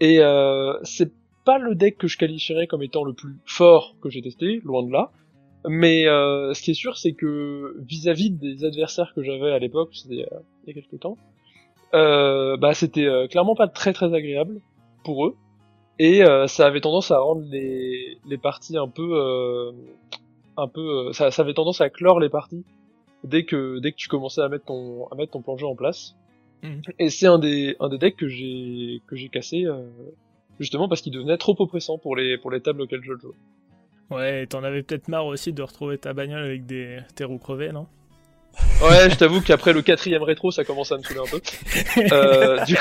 [0.00, 1.12] Et euh, c'est
[1.44, 4.82] pas le deck que je qualifierais comme étant le plus fort que j'ai testé, loin
[4.82, 5.10] de là.
[5.68, 9.90] Mais ce qui est sûr, c'est que vis-à-vis -vis des adversaires que j'avais à l'époque,
[9.92, 10.26] c'était
[10.64, 11.16] il y a quelques temps,
[11.92, 14.60] bah c'était clairement pas très très agréable
[15.04, 15.36] pour eux
[16.02, 19.70] et euh, ça avait tendance à rendre les, les parties un peu euh,
[20.56, 22.64] un peu euh, ça, ça, avait tendance à clore les parties
[23.22, 25.66] dès que dès que tu commençais à mettre ton à mettre ton plan de jeu
[25.66, 26.16] en place.
[26.64, 26.80] Mmh.
[26.98, 29.82] et c'est un des un des decks que j'ai que j'ai cassé euh,
[30.58, 33.34] justement parce qu'il devenait trop oppressant pour les pour les tables auxquelles je joue
[34.10, 37.72] ouais t'en avais peut-être marre aussi de retrouver ta bagnole avec des tes roues crevées
[37.72, 37.86] non?
[38.82, 41.40] Ouais, je t'avoue qu'après le quatrième rétro, ça commence à me saouler un peu.
[42.12, 42.74] Euh, du,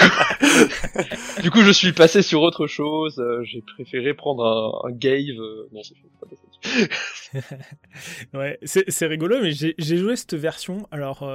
[1.51, 1.62] coup...
[1.63, 3.19] je suis passé sur autre chose.
[3.19, 5.39] Euh, j'ai préféré prendre un, Gave.
[5.39, 5.69] Euh...
[5.71, 6.27] Non, c'est pas
[8.38, 10.88] Ouais, c'est rigolo, mais j'ai joué cette version.
[10.91, 11.29] Alors,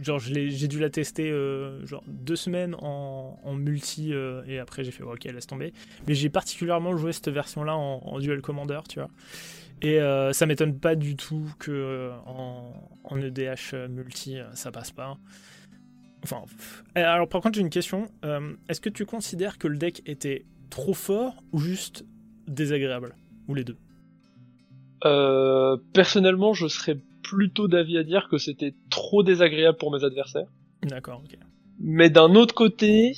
[0.00, 1.30] genre j'ai dû la tester
[1.84, 4.12] genre deux semaines en, multi
[4.46, 5.72] et après j'ai fait ok laisse tomber
[6.06, 9.08] mais j'ai particulièrement joué cette version là en, en duel commander tu vois
[9.82, 14.70] et euh, ça m'étonne pas du tout que euh, en, en, EDH multi, euh, ça
[14.70, 15.18] passe pas.
[16.22, 16.44] Enfin,
[16.94, 18.08] alors par contre j'ai une question.
[18.68, 22.04] Est-ce que tu considères que le deck était trop fort ou juste
[22.46, 23.16] désagréable?
[23.48, 23.76] Ou les deux?
[25.92, 30.46] Personnellement, je serais plutôt d'avis à dire que c'était trop désagréable pour mes adversaires.
[30.84, 31.36] D'accord, ok.
[31.80, 33.14] Mais d'un autre côté,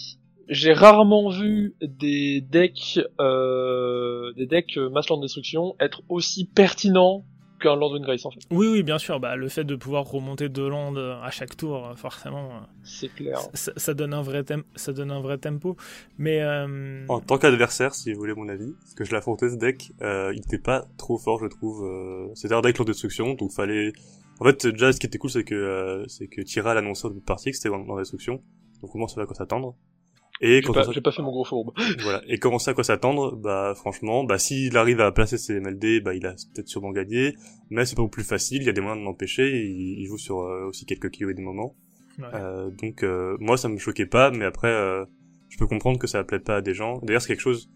[0.49, 7.25] j'ai rarement vu des decks, euh, des decks Massland Destruction être aussi pertinents
[7.61, 8.41] qu'un Land Grace en fait.
[8.51, 9.21] Oui, oui, bien sûr.
[9.21, 12.51] Bah, le fait de pouvoir remonter deux landes à chaque tour, forcément.
[12.83, 13.39] C'est clair.
[13.55, 14.45] Ça, ça, donne un vrai
[14.77, 15.77] ça donne un vrai tempo.
[16.19, 17.05] Mais euh...
[17.09, 20.33] en tant qu'adversaire, si vous voulez mon avis, parce que je l'affrontais ce deck, euh,
[20.35, 21.85] il était pas trop fort, je trouve.
[21.85, 23.93] Euh, c'était un deck Land Destruction, donc fallait.
[24.41, 27.11] En fait, déjà, ce qui était cool, c'est que euh, c'est que Tira l'annonçait au
[27.11, 28.43] début de partie que c'était Land Destruction,
[28.83, 29.77] donc au moins ça va quoi s'attendre.
[30.47, 31.73] Et j'ai pas, pas, fait mon gros fourbe.
[32.03, 32.21] Voilà.
[32.29, 33.35] Et comment ça, à quoi s'attendre?
[33.35, 37.35] Bah, franchement, bah, s'il arrive à placer ses MLD, bah, il a peut-être sûrement gagné.
[37.71, 38.61] Mais c'est pas plus facile.
[38.61, 39.65] Il y a des moyens de l'empêcher.
[39.65, 41.75] Il, il, joue sur euh, aussi quelques kills et des moments.
[42.19, 42.27] Ouais.
[42.35, 44.31] Euh, donc, euh, moi, ça me choquait pas.
[44.31, 44.71] Mais après,
[45.49, 46.99] je peux comprendre que ça plaît pas à des gens.
[47.03, 47.71] D'ailleurs, c'est quelque chose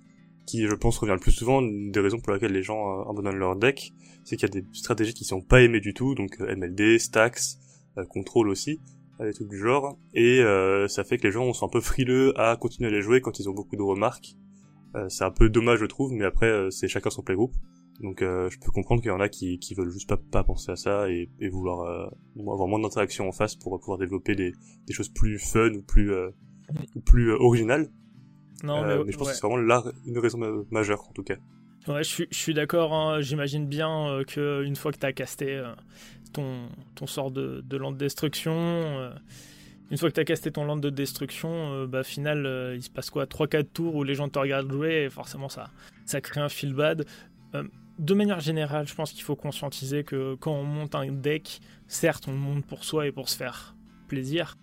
[0.46, 1.62] qui, je pense, revient le plus souvent.
[1.62, 4.66] Une des raisons pour lesquelles les gens abandonnent leur deck, c'est qu'il y a des
[4.74, 6.14] stratégies qui sont pas aimées du tout.
[6.14, 7.40] Donc, MLD, stacks,
[8.10, 8.78] contrôle aussi
[9.24, 12.32] des trucs du genre, et euh, ça fait que les gens sont un peu frileux
[12.38, 14.34] à continuer à les jouer quand ils ont beaucoup de remarques.
[14.94, 17.52] Euh, c'est un peu dommage je trouve, mais après euh, c'est chacun son playgroup.
[18.00, 20.44] Donc euh, je peux comprendre qu'il y en a qui, qui veulent juste pas, pas
[20.44, 22.06] penser à ça et, et vouloir euh,
[22.40, 24.52] avoir moins d'interaction en face pour pouvoir développer des,
[24.86, 26.30] des choses plus fun ou plus euh,
[27.04, 27.90] plus originales.
[28.62, 29.32] Non, mais, mais je pense ouais.
[29.32, 31.36] que c'est vraiment là une raison ma- majeure en tout cas.
[31.86, 32.92] Ouais, je suis, je suis d'accord.
[32.92, 33.20] hein.
[33.20, 35.62] J'imagine bien euh, que une fois que t'as casté
[36.32, 39.10] ton, ton sort de, de de destruction, euh,
[39.90, 42.90] une fois que t'as casté ton land de destruction, euh, bah final, euh, il se
[42.90, 43.26] passe quoi?
[43.26, 45.70] 3-4 tours où les gens te regardent jouer et forcément ça,
[46.04, 47.06] ça crée un feel bad.
[47.98, 52.28] De manière générale, je pense qu'il faut conscientiser que quand on monte un deck, certes,
[52.28, 53.74] on monte pour soi et pour se faire
[54.06, 54.56] plaisir,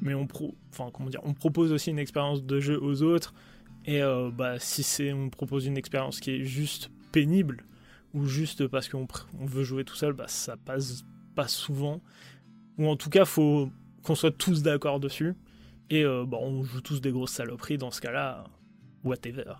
[0.00, 3.34] mais on, pro enfin, comment dire, on propose aussi une expérience de jeu aux autres.
[3.84, 4.00] Et
[4.32, 7.64] bah, si c'est, on propose une expérience qui est juste pénible,
[8.14, 9.06] ou juste parce qu'on
[9.38, 12.00] on veut jouer tout seul, bah, ça passe pas souvent.
[12.78, 13.70] Ou en tout cas, faut
[14.02, 15.34] qu'on soit tous d'accord dessus.
[15.90, 18.44] Et euh, bah, on joue tous des grosses saloperies dans ce cas-là,
[19.04, 19.54] whatever.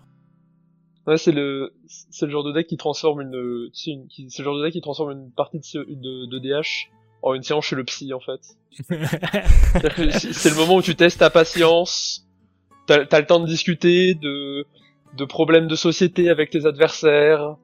[1.07, 3.95] Ouais, c'est le, c'est le genre de deck qui transforme une, c'est
[4.39, 6.89] le genre de deck qui transforme une partie de, DH
[7.21, 8.41] en une séance chez le psy, en fait.
[10.31, 12.27] C'est le moment où tu testes ta patience,
[12.85, 14.65] t'as as le temps de discuter de,
[15.17, 17.55] de problèmes de société avec tes adversaires.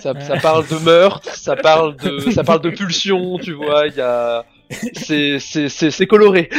[0.00, 3.94] Ça, ça parle de meurtre, ça parle de, ça parle de pulsion, tu vois, il
[3.94, 4.44] y a,
[4.94, 6.48] c'est, c'est, c'est, c'est coloré.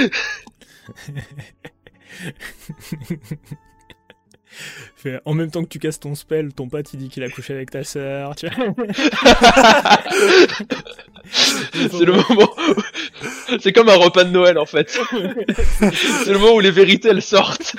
[5.25, 7.53] En même temps que tu casses ton spell, ton pote il dit qu'il a couché
[7.53, 8.35] avec ta sœur.
[8.35, 8.65] Tu vois
[11.31, 14.89] C'est le moment, où- c'est comme un repas de Noël, en fait.
[14.91, 17.75] C'est le moment où les vérités, elles sortent.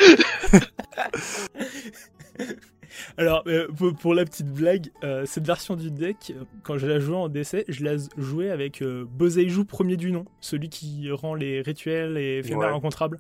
[3.17, 6.99] Alors, euh, pour, pour la petite blague, euh, cette version du deck, quand je la
[7.01, 11.35] jouais en décès, je la jouais avec euh, Boseiju premier du nom, celui qui rend
[11.35, 12.71] les rituels et éphémères Ouais.
[12.73, 13.19] rencontrables.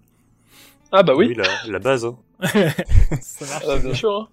[0.93, 2.05] Ah bah oui, la, la base.
[2.05, 2.17] Hein.
[3.23, 3.65] Ça marche.
[3.69, 4.13] Ah, bien sûr.
[4.13, 4.29] Hein.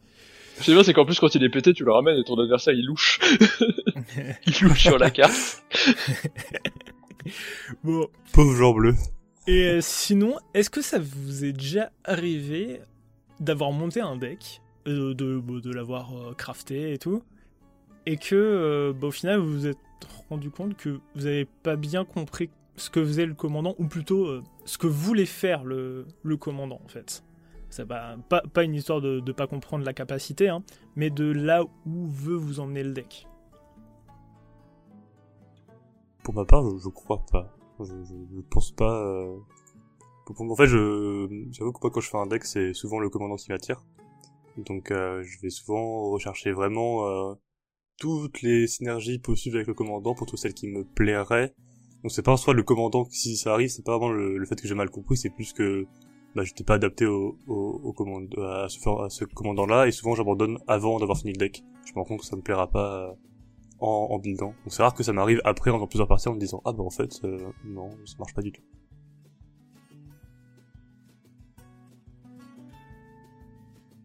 [0.57, 2.23] Ce qui est bien, c'est qu'en plus, quand il est pété, tu le ramènes et
[2.25, 3.19] ton adversaire, il louche.
[4.45, 5.63] il louche sur la carte.
[7.83, 8.95] Bon, Pauvre joueur bleu.
[9.47, 12.81] et euh, sinon, est-ce que ça vous est déjà arrivé
[13.39, 15.13] d'avoir monté un deck, de,
[15.59, 17.23] de, l'avoir euh, crafté et tout,
[18.05, 19.77] et que euh, bah, au final vous vous êtes
[20.29, 24.25] rendu compte que vous n'avez pas bien compris ce que faisait le commandant, ou plutôt
[24.25, 26.05] euh, ce que voulait faire le,
[26.39, 27.23] commandant en fait.
[27.77, 30.63] Va pas, une histoire de ne pas comprendre la capacité, hein,
[30.95, 33.27] mais de là où veut vous emmener le deck.
[36.23, 37.55] Pour ma part, je, je crois pas.
[37.79, 39.25] Je, je, je pense pas.
[40.37, 43.83] En fait, j'avoue que quand je fais un deck, c'est souvent le commandant qui m'attire.
[44.57, 47.33] Donc, euh, je vais souvent rechercher vraiment euh,
[47.97, 51.53] toutes les synergies possibles avec le commandant pour trouver celle qui me plairait.
[52.03, 54.59] Donc, c'est pas en soi le commandant si ça arrive, c'est pas vraiment le, fait
[54.59, 55.85] que j'ai mal compris, c'est plus que
[56.35, 57.95] bah, j'étais pas adapté au, au,
[58.41, 61.63] à ce, commandant-là, et souvent j'abandonne avant d'avoir fini le deck.
[61.85, 63.09] Je me rends compte que ça me plaira pas.
[63.09, 63.13] euh,
[63.79, 64.53] en, en buildant.
[64.63, 66.73] Donc c'est rare que ça m'arrive après en faisant plusieurs parties en me disant ah
[66.73, 68.61] bah en fait euh, non ça marche pas du tout.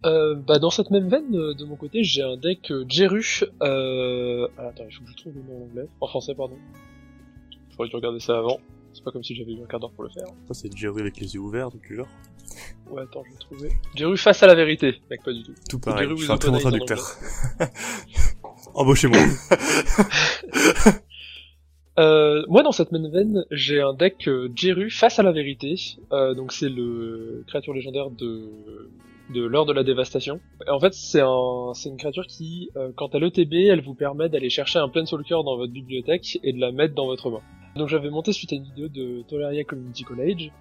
[0.04, 3.40] Euh, bah, dans cette même veine, euh, de mon côté, j'ai un deck euh, Jeru.
[3.62, 4.46] Euh...
[4.58, 5.88] ah, attends, il faut que je trouve le nom en anglais.
[6.00, 6.56] En français, pardon.
[7.70, 8.60] J'aurais dû regarder ça avant.
[8.92, 10.26] C'est pas comme si j'avais eu un quart d'heure pour le faire.
[10.46, 12.06] Ça c'est Jerry avec les yeux ouverts donc genre.
[12.88, 13.72] Ouais, attends, je vais trouver.
[13.96, 15.00] Jeru face à la vérité.
[15.10, 15.54] Mec, pas du tout.
[15.68, 16.06] Tout pareil.
[16.06, 16.98] Jerry Je with suis un très bon traducteur.
[18.74, 19.18] Embauchez-moi.
[21.98, 25.76] Euh, moi, dans cette même veine, j'ai un deck euh, Jeru face à la vérité.
[26.12, 28.50] Euh, donc, c'est le créature légendaire de
[29.30, 30.40] de l'heure de la dévastation.
[30.68, 34.50] En fait, c'est un, une créature qui, euh, quand elle ETB, elle vous permet d'aller
[34.50, 37.40] chercher un Planeswalker dans votre bibliothèque et de la mettre dans votre main.
[37.76, 40.52] Donc, j'avais monté suite à une vidéo de Tolaria Community College,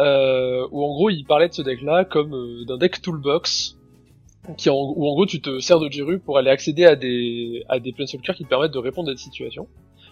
[0.00, 3.78] euh, où en gros, il parlait de ce deck-là comme euh, d'un deck toolbox,
[4.56, 7.64] qui en, où en gros, tu te sers de Jeru pour aller accéder à des
[7.68, 9.68] à des qui te permettent de répondre à des situations.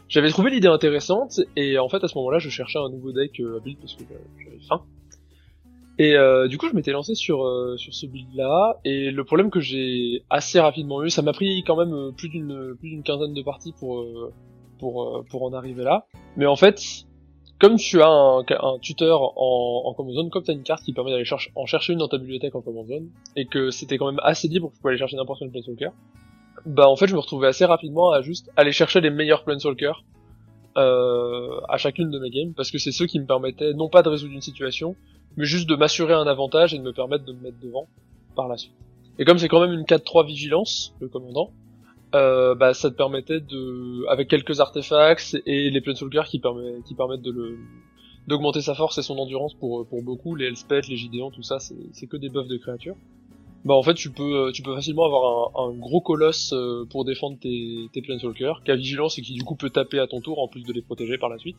[0.09, 3.41] J'avais trouvé l'idée intéressante et en fait à ce moment-là je cherchais un nouveau deck
[3.41, 4.83] euh, à build parce que euh, j'avais faim.
[5.99, 9.25] Et euh, du coup je m'étais lancé sur euh, sur ce build là et le
[9.25, 12.89] problème que j'ai assez rapidement eu, ça m'a pris quand même euh, plus d'une plus
[12.89, 14.33] d'une quinzaine de parties pour euh,
[14.79, 16.07] pour euh, pour en arriver là.
[16.37, 16.81] Mais en fait
[17.59, 20.83] comme tu as un, un tuteur en, en command zone, comme tu as une carte
[20.83, 23.71] qui permet d'aller chercher, en chercher une dans ta bibliothèque en command zone, et que
[23.71, 25.91] c'était quand même assez libre, que tu pouvais aller chercher n'importe quel planeswalker,
[26.67, 30.03] bah en fait je me retrouvais assez rapidement à juste aller chercher les meilleurs planeswalkers
[30.77, 34.03] euh, à chacune de mes games parce que c'est ceux qui me permettaient non pas
[34.03, 34.97] de résoudre une situation
[35.37, 37.87] mais juste de m'assurer un avantage et de me permettre de me mettre devant
[38.35, 38.73] par la suite.
[39.19, 41.51] Et comme c'est quand même une 4-3 vigilance, le commandant,
[42.15, 46.95] euh, bah ça te permettait de, avec quelques artefacts et les planeswalkers qui, permet, qui
[46.95, 47.59] permettent de le
[48.29, 51.59] d'augmenter sa force et son endurance pour pour beaucoup, les Elspeth, les Gideon, tout ça,
[51.59, 52.97] c'est c'est que des buffs de créatures.
[53.65, 56.55] Bah en fait tu peux tu peux facilement avoir un, un gros colosse
[56.91, 60.07] pour défendre tes, tes planeswalkers, qui a vigilance et qui du coup peut taper à
[60.07, 61.57] ton tour en plus de les protéger par la suite.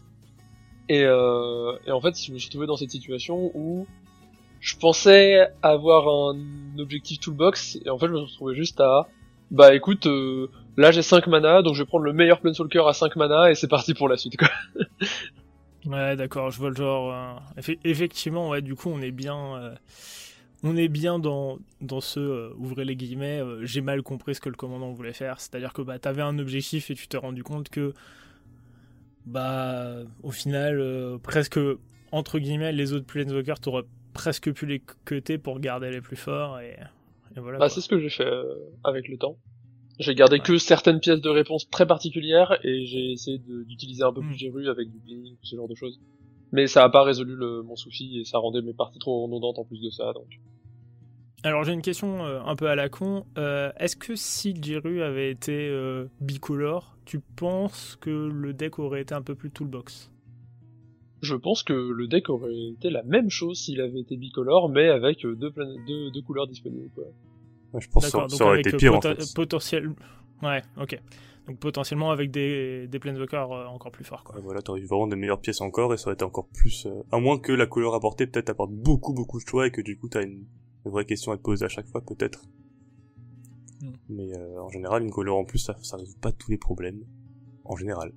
[0.89, 3.87] Et, euh, et en fait je me suis trouvé dans cette situation où
[4.59, 6.37] je pensais avoir un
[6.77, 9.07] objectif toolbox et en fait je me suis retrouvé juste à
[9.49, 12.93] bah écoute euh, là j'ai 5 mana donc je vais prendre le meilleur planeswalker à
[12.93, 14.49] 5 mana et c'est parti pour la suite quoi.
[15.85, 19.75] ouais d'accord je vois le genre euh, effectivement ouais du coup on est bien euh,
[20.63, 24.55] on est bien dans, dans ce ouvrez les guillemets j'ai mal compris ce que le
[24.55, 27.43] commandant voulait faire c'est à dire que bah t'avais un objectif et tu t'es rendu
[27.43, 27.93] compte que
[29.25, 31.59] bah au final presque
[32.11, 36.59] entre guillemets les autres planeswalkers t'auraient presque pu les cuter pour garder les plus forts
[36.59, 36.77] et,
[37.35, 37.57] voilà.
[37.57, 38.43] Bah, c'est ce que j'ai fait euh,
[38.83, 39.37] avec le temps.
[39.99, 44.21] J'ai gardé que certaines pièces de réponse très particulières et j'ai essayé d'utiliser un peu
[44.21, 45.99] plus Géru avec du blink ce genre de choses.
[46.51, 49.59] Mais ça a pas résolu le, mon souci et ça rendait mes parties trop redondantes
[49.59, 50.27] en plus de ça donc.
[51.43, 53.25] Alors j'ai une question euh, un peu à la con.
[53.37, 55.71] Euh, est-ce que si Jiru avait été
[56.21, 60.13] bicolore, tu penses que le deck aurait été un peu plus toolbox?
[61.23, 64.89] Je pense que le deck aurait été la même chose s'il avait été bicolore, mais
[64.89, 65.53] avec euh, deux,
[65.87, 66.89] deux, deux couleurs disponibles.
[66.93, 67.05] Quoi.
[67.79, 69.33] je pense que ça, aurait été pire en fait.
[69.33, 69.87] Potentiel...
[70.41, 70.99] Ouais, ok.
[71.47, 74.25] Donc potentiellement avec des, des planeswalkers euh, encore plus forts.
[74.25, 74.41] Quoi.
[74.41, 76.87] voilà, t'aurais eu vraiment des meilleures pièces encore et ça aurait été encore plus...
[76.87, 79.81] Euh, à moins que la couleur apportée peut-être apporte beaucoup beaucoup de choix et que
[79.81, 80.43] du coup t'as une,
[80.85, 82.45] une vraie question à te poser à chaque fois peut-être.
[83.81, 83.93] Hmm.
[84.09, 87.03] Mais en général, une couleur en plus, ça, ça résout pas tous les problèmes.
[87.65, 88.11] En général.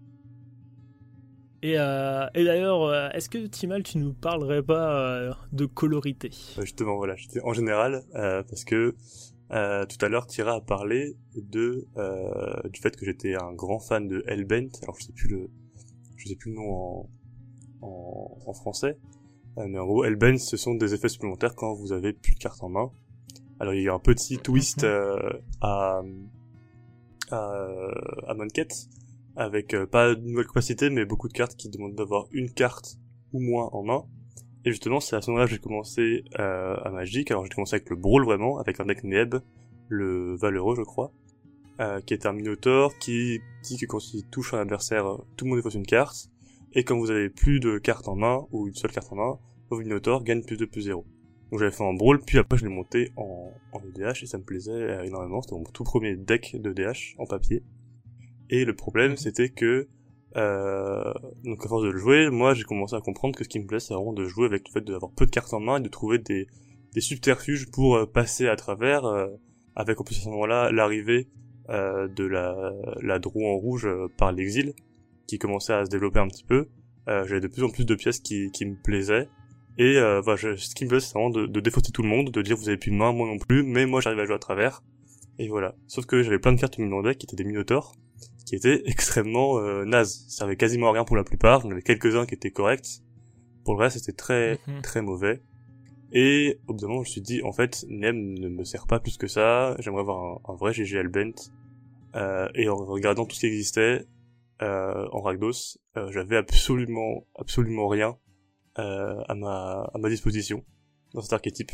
[1.63, 6.31] Et, euh, et d'ailleurs, euh, est-ce que Timal, tu nous parlerais pas euh, de colorité?
[6.59, 8.97] Justement, voilà, en général, parce que
[9.49, 11.87] tout à l'heure, Tira a parlé de
[12.69, 14.69] du fait que j'étais un grand fan de Hellbent.
[14.83, 15.49] Alors, je sais plus le,
[16.17, 17.11] je sais plus le nom en,
[17.83, 18.99] en, en français,
[19.57, 22.63] mais en gros, Hellbent, ce sont des effets supplémentaires quand vous avez plus de cartes
[22.63, 22.91] en main.
[23.59, 25.41] Alors, il y a un petit twist mhm.
[25.61, 26.03] à
[27.31, 27.91] à,
[28.29, 28.89] à Monket,
[29.35, 32.99] avec euh, pas de nouvelle capacité, mais beaucoup de cartes qui demandent d'avoir une carte
[33.33, 34.05] ou moins en main.
[34.65, 37.31] Et justement, c'est à ce moment-là que j'ai commencé euh, à Magic.
[37.31, 39.37] Alors j'ai commencé avec le Brawl vraiment, avec un deck Neb,
[39.89, 41.13] le Valeureux je crois,
[41.81, 45.45] euh, qui est un Minotaur qui dit que quand il touche un adversaire, euh, tout
[45.45, 46.31] le monde défausse une carte.
[46.77, 49.39] Et quand vous avez plus de cartes en main, ou une seule carte en main,
[49.71, 51.05] vos Minotaur gagne plus de plus 0.
[51.51, 54.37] Donc j'avais fait un Brawl, puis après je l'ai monté en, en EDH et ça
[54.37, 55.41] me plaisait énormément.
[55.41, 57.63] C'était mon tout premier deck de DH en papier.
[58.51, 59.89] Et le problème, c'était que,
[60.37, 63.59] euh, donc à force de le jouer, moi j'ai commencé à comprendre que ce qui
[63.59, 65.79] me plaît, c'est vraiment de jouer avec le fait d'avoir peu de cartes en main
[65.79, 66.47] et de trouver des,
[66.93, 69.29] des subterfuges pour euh, passer à travers, euh,
[69.75, 71.29] avec en plus à ce moment-là l'arrivée
[71.71, 74.75] euh, de la, la Drew en rouge par l'exil,
[75.27, 76.69] qui commençait à se développer un petit peu.
[77.07, 79.29] J'avais de plus en plus de pièces qui, qui me plaisaient.
[79.79, 82.43] Et voilà, ce qui me plaisait, c'est vraiment de, de défausser tout le monde, de
[82.43, 84.39] dire vous avez plus de main, moi non plus, mais moi j'arrive à jouer à
[84.39, 84.83] travers.
[85.39, 85.75] Et voilà.
[85.87, 87.95] Sauf que j'avais plein de cartes mon deck qui étaient des Minotaurs,
[88.47, 90.25] qui étaient extrêmement euh, nazes.
[90.29, 91.63] Ça servait quasiment à rien pour la plupart.
[91.63, 93.03] Il y en avait quelques-uns qui étaient corrects.
[93.65, 94.83] Pour le reste, c'était très mhm.
[94.83, 95.43] très mauvais.
[96.13, 98.87] Et au bout d'un moment, je me suis dit, en fait, Nem ne me sert
[98.87, 99.77] pas plus que ça.
[99.81, 101.51] J'aimerais avoir un, vrai GGL Bent.
[102.15, 104.07] Euh, et en regardant tout ce qui existait
[104.63, 108.17] euh, en Ragdos, euh, j'avais absolument absolument rien
[108.79, 110.65] euh, à ma à ma disposition
[111.15, 111.73] dans cet archétype.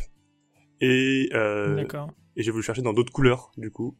[0.81, 1.85] Et euh,
[2.35, 3.95] et j'ai voulu chercher dans d'autres couleurs du coup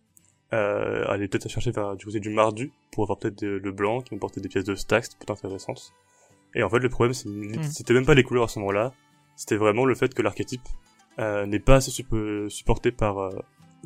[0.54, 4.14] euh, aller peut-être chercher vers du côté du mardu pour avoir peut-être le blanc qui
[4.14, 5.74] me portait des pièces de stack, c'était plutôt intéressant.
[6.56, 7.64] Et en fait, le problème, hmm.
[7.64, 8.94] c'était même pas les couleurs à ce moment-là,
[9.36, 10.62] c'était vraiment le fait que l'archétype
[11.20, 11.92] euh, n'est pas assez
[12.50, 13.32] supporté par euh,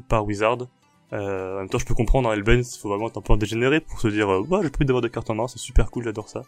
[0.09, 0.67] par Wizard.
[1.13, 3.21] Euh, en même temps, je peux comprendre, en hein, Hellbent, il faut vraiment être un
[3.21, 5.59] peu dégénéré pour se dire, euh, ouais, j'ai plus d'avoir des cartes en main, c'est
[5.59, 6.43] super cool, j'adore ça.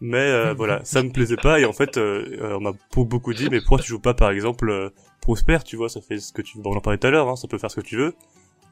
[0.00, 3.60] Mais euh, voilà, ça me plaisait pas et en fait, on m'a beaucoup dit, mais
[3.60, 6.72] pourquoi tu joues pas par exemple Prosper, tu vois, ça fait ce que tu, bon,
[6.72, 8.14] on en parlait tout à l'heure, hein, ça peut faire ce que tu veux.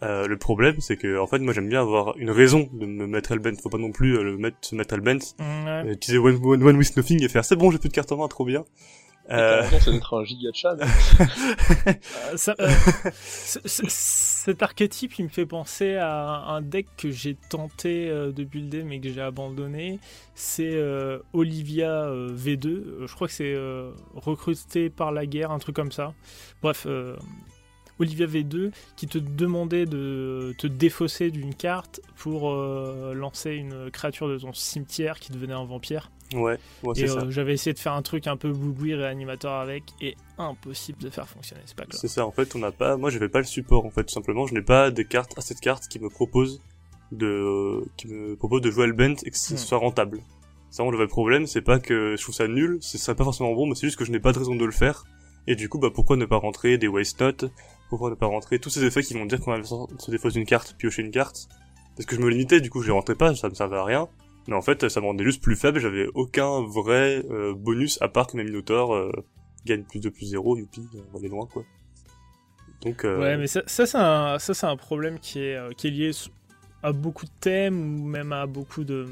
[0.02, 3.06] Euh, le problème, c'est que en fait, moi, j'aime bien avoir une raison de me
[3.06, 3.56] mettre Hellbent.
[3.62, 5.44] Faut pas non plus euh, le mettre, se mettre Hellbent, ouais.
[5.68, 8.10] euh, utiliser one, one, one with nothing et faire c'est bon, j'ai plus de carte
[8.10, 8.64] en main, trop bien.
[9.42, 9.62] Euh...
[9.62, 10.76] Ça d'être un giga chat.
[13.56, 19.00] cet archétype, il me fait penser à un deck que j'ai tenté de builder mais
[19.00, 20.00] que j'ai abandonné.
[20.34, 20.78] C'est
[21.32, 23.06] Olivia V2.
[23.06, 23.56] Je crois que c'est
[24.14, 26.12] recruté par la guerre, un truc comme ça.
[26.60, 26.86] Bref,
[28.02, 34.28] Olivia V2 qui te demandait de te défausser d'une carte pour euh, lancer une créature
[34.28, 36.10] de ton cimetière qui devenait un vampire.
[36.34, 36.58] Ouais,
[36.96, 41.02] et euh, j'avais essayé de faire un truc un peu boubouille réanimateur avec et impossible
[41.02, 42.00] de faire fonctionner, c'est pas clair.
[42.00, 42.96] C'est ça, en fait, on n'a pas.
[42.96, 44.46] Moi, j'avais pas le support en fait, tout simplement.
[44.46, 46.60] Je n'ai pas de cartes, assez de cartes qui me proposent
[47.12, 49.58] de, qui me propose de jouer le bent et que ce hmm.
[49.58, 50.20] soit rentable.
[50.70, 53.52] C'est vraiment le vrai problème, c'est pas que je trouve ça nul, c'est pas forcément
[53.52, 55.04] bon, mais c'est juste que je n'ai pas de raison de le faire.
[55.46, 57.44] Et du coup, bah pourquoi ne pas rentrer des waste notes?
[57.90, 60.46] Pourquoi ne pas rentrer tous ces effets qui vont dire qu'on va se défausse une
[60.46, 61.48] carte, piocher une carte?
[61.94, 63.84] Parce que je me limitais, du coup je les rentrais pas, ça me servait à
[63.84, 64.08] rien.
[64.48, 68.08] Mais en fait, ça me rendait juste plus faible, j'avais aucun vrai euh, bonus à
[68.08, 69.10] part que mes Minotaurs euh,
[69.64, 71.64] gagnent plus de plus zéro, youpi, on aller loin quoi.
[72.82, 73.20] Donc, euh...
[73.20, 75.90] Ouais, mais ça, ça c'est un, ça, c'est un problème qui est, euh, qui est
[75.90, 76.10] lié
[76.82, 79.06] à beaucoup de thèmes ou même à beaucoup de,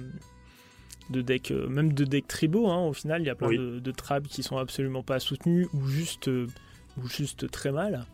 [1.10, 2.68] de decks, même de decks tribaux.
[2.68, 5.68] Hein, au final, il y a plein de, de traps qui sont absolument pas soutenus
[5.72, 8.04] ou juste, ou juste très mal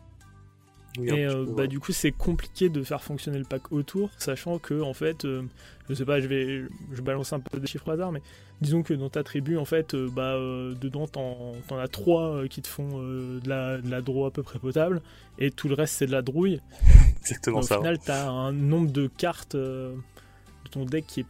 [1.03, 4.81] et euh, bah, du coup, c'est compliqué de faire fonctionner le pack autour, sachant que,
[4.81, 5.43] en fait, euh,
[5.89, 8.21] je sais pas, je vais je balance un peu des chiffres au hasard, mais
[8.61, 10.35] disons que dans ta tribu, en fait, euh, bah,
[10.79, 14.59] dedans, t'en, as trois qui te font de, la, de la draw à peu près
[14.59, 15.01] potable,
[15.37, 16.61] et tout le reste, c'est de la drouille.
[17.19, 17.75] Exactement ça.
[17.75, 19.95] Au final, t'as un nombre de cartes de
[20.71, 21.27] ton deck qui est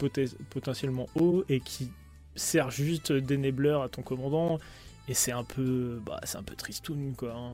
[0.49, 1.91] potentiellement haut et qui
[2.35, 4.59] sert juste d'énableur à ton commandant,
[5.07, 7.33] et c'est un peu, bah, c'est un peu tristoun, quoi.
[7.35, 7.53] Hein.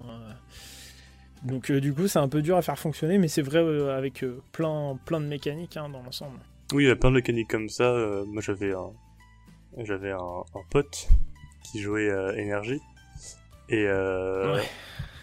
[1.43, 3.97] Donc euh, du coup, c'est un peu dur à faire fonctionner, mais c'est vrai euh,
[3.97, 6.39] avec euh, plein, plein de mécaniques hein, dans l'ensemble.
[6.71, 7.93] Oui, il y a plein de mécaniques comme ça.
[8.27, 8.91] moi, j'avais un,
[9.77, 11.09] j'avais un, pote
[11.63, 12.79] qui jouait énergie
[13.69, 13.87] et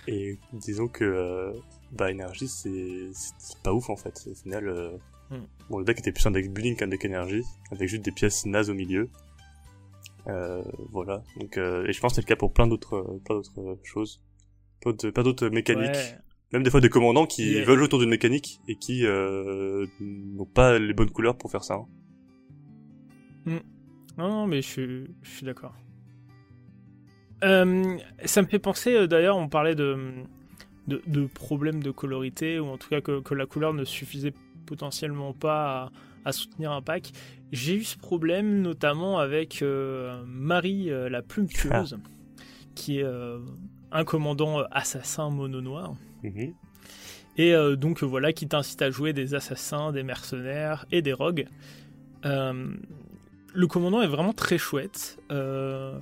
[0.06, 1.52] et disons que
[1.92, 3.10] bah énergie c'est
[3.62, 4.28] pas ouf en fait.
[4.30, 4.98] Au final,
[5.30, 5.38] hmm.
[5.70, 7.42] bon le deck était plus un deck building qu'un deck énergie,
[7.72, 9.08] avec juste des pièces nazes au milieu.
[10.92, 11.22] voilà.
[11.36, 14.20] Donc et je pense que c'est le cas pour plein d'autres plein d'autres choses
[14.82, 16.16] pas d'autres mécaniques.
[16.52, 20.78] Même des fois des commandants qui veulent autour d'une mécanique et qui euh, n'ont pas
[20.78, 21.74] les bonnes couleurs pour faire ça.
[21.74, 21.86] Hein.
[23.46, 23.58] Hmm.
[24.18, 25.74] Non, non, mais je suis, je suis d'accord.
[27.44, 29.96] Euh, ça me fait penser, euh, d'ailleurs, on parlait de,
[30.88, 34.34] de, de, problèmes de colorité, ou en tout cas que, que la couleur ne suffisait
[34.66, 35.92] potentiellement pas
[36.24, 37.12] à, soutenir un pack.
[37.52, 39.64] J'ai eu ce problème notamment avec
[40.26, 41.98] Marie la plume tueuse,
[42.74, 43.06] qui est
[43.92, 45.94] un commandant euh, assassin mono noir.
[46.22, 46.54] Mhm.
[47.36, 51.46] Et euh, donc voilà qui t'incite à jouer des assassins, des mercenaires et des rogues.
[52.24, 52.74] Euh,
[53.52, 55.18] le commandant est vraiment très chouette.
[55.28, 56.00] comment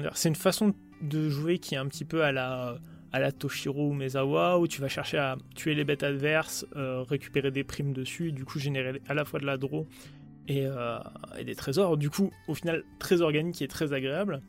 [0.00, 2.78] dire, c'est une façon de jouer qui est un petit peu à la
[3.12, 7.64] à la Toshiro Mezawa où tu vas chercher à tuer les bêtes adverses, récupérer des
[7.64, 9.88] primes dessus et du coup générer à la fois de la draw
[10.46, 10.64] et,
[11.38, 11.96] et, des trésors.
[11.96, 14.42] Du coup, au final, très organique et très agréable.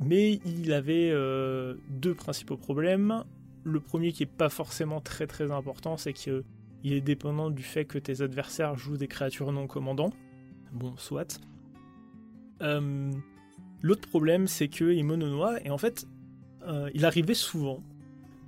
[0.00, 3.24] Mais il avait euh, deux principaux problèmes.
[3.64, 6.42] Le premier qui est pas forcément très très important, c'est qu'il
[6.84, 10.12] est dépendant du fait que tes adversaires jouent des créatures non commandants.
[10.72, 11.40] Bon, soit.
[12.62, 13.10] Euh,
[13.82, 16.06] l'autre problème, c'est qu'il est mononois, et en fait,
[16.66, 17.82] euh, il arrivait souvent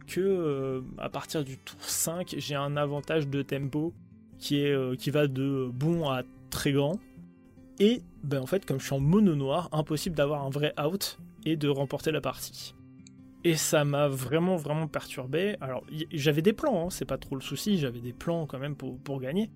[0.06, 3.92] que à partir du tour 5, j'ai un avantage de tempo
[4.38, 4.62] qui
[5.10, 7.00] va de bon à très grand.
[7.78, 11.18] Et ben en fait, comme je suis en mono noir, impossible d'avoir un vrai out
[11.46, 12.74] et de remporter la partie.
[13.44, 15.56] Et ça m'a vraiment, vraiment perturbé.
[15.60, 18.74] Alors, j'avais des plans, hein, c'est pas trop le souci, j'avais des plans quand même
[18.74, 19.50] pour, pour gagner.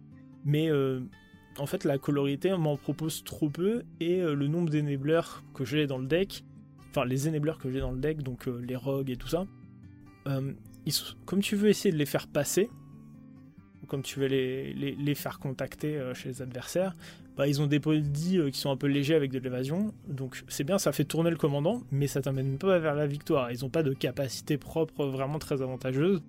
[0.45, 1.01] Mais euh,
[1.59, 5.88] en fait, la colorité m'en propose trop peu et euh, le nombre d'énableurs que j'ai
[5.88, 6.45] dans le deck,
[6.91, 9.45] enfin, les énableurs que j'ai dans le deck, donc euh, les rogues et tout ça,
[11.24, 12.70] comme tu veux essayer de les faire passer,
[13.88, 16.95] comme tu veux les, les faire contacter chez les adversaires,
[17.41, 19.95] bah, ils ont des produits euh, qui sont un peu légers avec de l'évasion.
[20.07, 23.51] Donc c'est bien, ça fait tourner le commandant, mais ça t'amène pas vers la victoire.
[23.51, 26.20] Ils ont pas de capacité propre vraiment très avantageuse.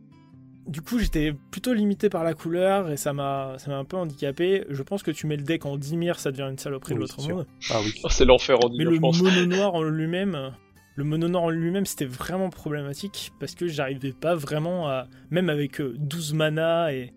[0.67, 4.63] Du coup, j'étais plutôt limité par la couleur et ça m'a un peu handicapé.
[4.69, 7.21] Je pense que tu mets le deck en Dimir, ça devient une saloperie de l'autre
[7.27, 7.45] monde.
[7.71, 8.91] Ah oui, oh, c'est l'enfer en Dimir.
[8.91, 10.53] Mais le mono noir en lui-même,
[10.95, 15.49] le mono noir en lui-même, c'était vraiment problématique parce que j'arrivais pas vraiment à, même
[15.49, 17.11] avec 12 euh, mana et,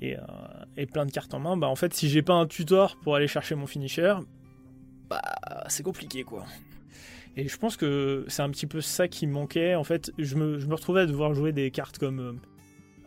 [0.00, 0.20] et, euh,
[0.76, 3.14] et plein de cartes en main, bah en fait si j'ai pas un tutor pour
[3.14, 4.14] aller chercher mon finisher,
[5.08, 5.20] bah
[5.68, 6.44] c'est compliqué quoi.
[7.36, 9.74] Et je pense que c'est un petit peu ça qui manquait.
[9.74, 12.32] En fait, je me, je me retrouvais à devoir jouer des cartes comme euh,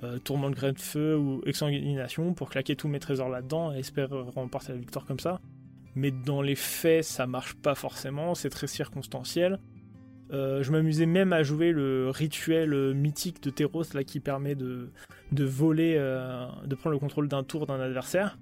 [0.03, 3.79] euh Tourment de Grain de Feu ou Exsanguination pour claquer tous mes trésors là-dedans et
[3.79, 5.39] espérer remporter la victoire comme ça.
[5.93, 9.59] Mais dans les faits, ça marche pas forcément, c'est très circonstanciel.
[10.31, 14.55] Euh, je m'amusais même à jouer le rituel euh, mythique de Teros là qui permet
[14.55, 14.89] de,
[15.31, 18.37] de voler, euh, de prendre le contrôle d'un tour d'un adversaire.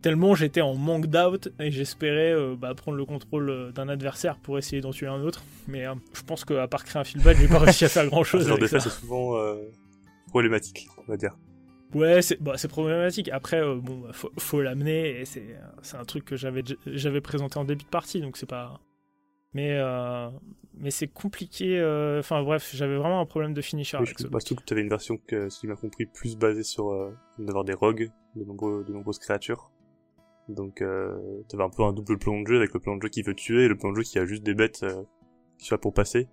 [0.00, 4.80] Tellement j'étais en manque d'out et j'espérais bah, prendre le contrôle d'un adversaire pour essayer
[4.80, 5.42] d'en tuer un autre.
[5.68, 8.44] Mais je pense qu'à part créer un fieldback, j'ai pas réussi à faire grand chose.
[8.44, 9.36] Ce genre d'effet c'est souvent
[10.28, 11.36] problématique, on va dire.
[11.94, 13.30] Ouais, c'est bah, problématique.
[13.30, 15.56] Après, bon, bah, faut, faut l'amener et c'est
[15.94, 18.80] un truc que j'avais présenté en début de partie, donc c'est pas
[19.56, 20.28] mais, euh,
[20.78, 21.78] mais c'est compliqué.
[21.78, 23.96] Euh, enfin bref, j'avais vraiment un problème de finisher.
[23.96, 26.90] Oui, avec que tu avais une version, que, si tu m'as compris, plus basée sur
[26.90, 29.70] euh, d'avoir des rogues, de, nombreux, de nombreuses créatures.
[30.48, 31.16] Donc euh,
[31.48, 33.22] tu avais un peu un double plan de jeu avec le plan de jeu qui
[33.22, 34.84] veut tuer et le plan de jeu qui a juste des bêtes
[35.58, 36.28] qui sont là pour passer.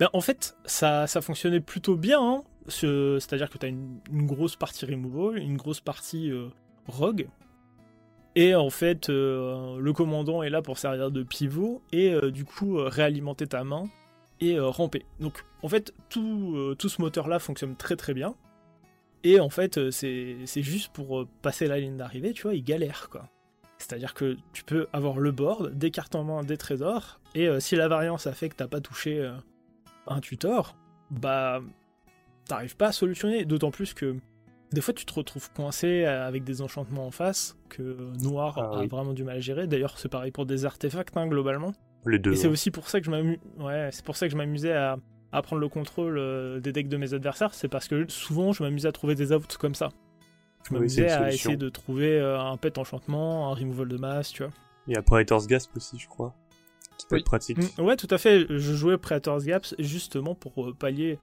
[0.00, 2.20] Ben, en fait, ça, ça fonctionnait plutôt bien.
[2.20, 2.42] Hein.
[2.68, 6.30] c'est-à-dire que tu as une, grosse partie removal, une grosse partie
[6.88, 7.28] rogue,
[8.34, 13.46] et en fait, le commandant est là pour servir de pivot et du coup réalimenter
[13.46, 13.84] ta main
[14.40, 15.04] et ramper.
[15.20, 18.34] Donc en fait, tout, tout ce moteur-là fonctionne très très bien.
[19.22, 23.28] Et en fait, c'est juste pour passer la ligne d'arrivée, tu vois, il galère quoi.
[23.78, 27.60] C'est-à-dire que tu peux avoir le board, des cartes en main, des trésors, et euh,
[27.60, 29.32] si la variance a fait que t'as pas touché euh,
[30.06, 30.76] un tutor,
[31.10, 31.60] bah
[32.46, 33.44] t'arrives pas à solutionner.
[33.44, 34.16] D'autant plus que
[34.74, 38.80] des fois tu te retrouves coincé euh, avec des enchantements en face que Noir ah
[38.80, 39.66] a vraiment du mal à gérer.
[39.66, 41.72] D'ailleurs c'est pareil pour des artefacts hein, globalement.
[42.06, 42.32] Les deux.
[42.32, 44.96] Et c'est aussi pour ça que je m'amusais ouais, à,
[45.32, 48.88] à, prendre le contrôle des decks de mes adversaires, c'est parce que souvent je m'amusais
[48.88, 49.88] à trouver des outs comme ça.
[50.68, 54.42] Je m'amusais à essayer de trouver euh, un pet enchantement, un removal de masse, tu
[54.42, 54.52] vois.
[54.86, 56.34] Il y a Praetor's Gasp aussi, je crois.
[56.98, 57.58] Qui peut être pratique.
[57.58, 58.46] Mm, ouais, tout à fait.
[58.48, 61.18] Je jouais Praetor's Gasp justement pour euh, pallier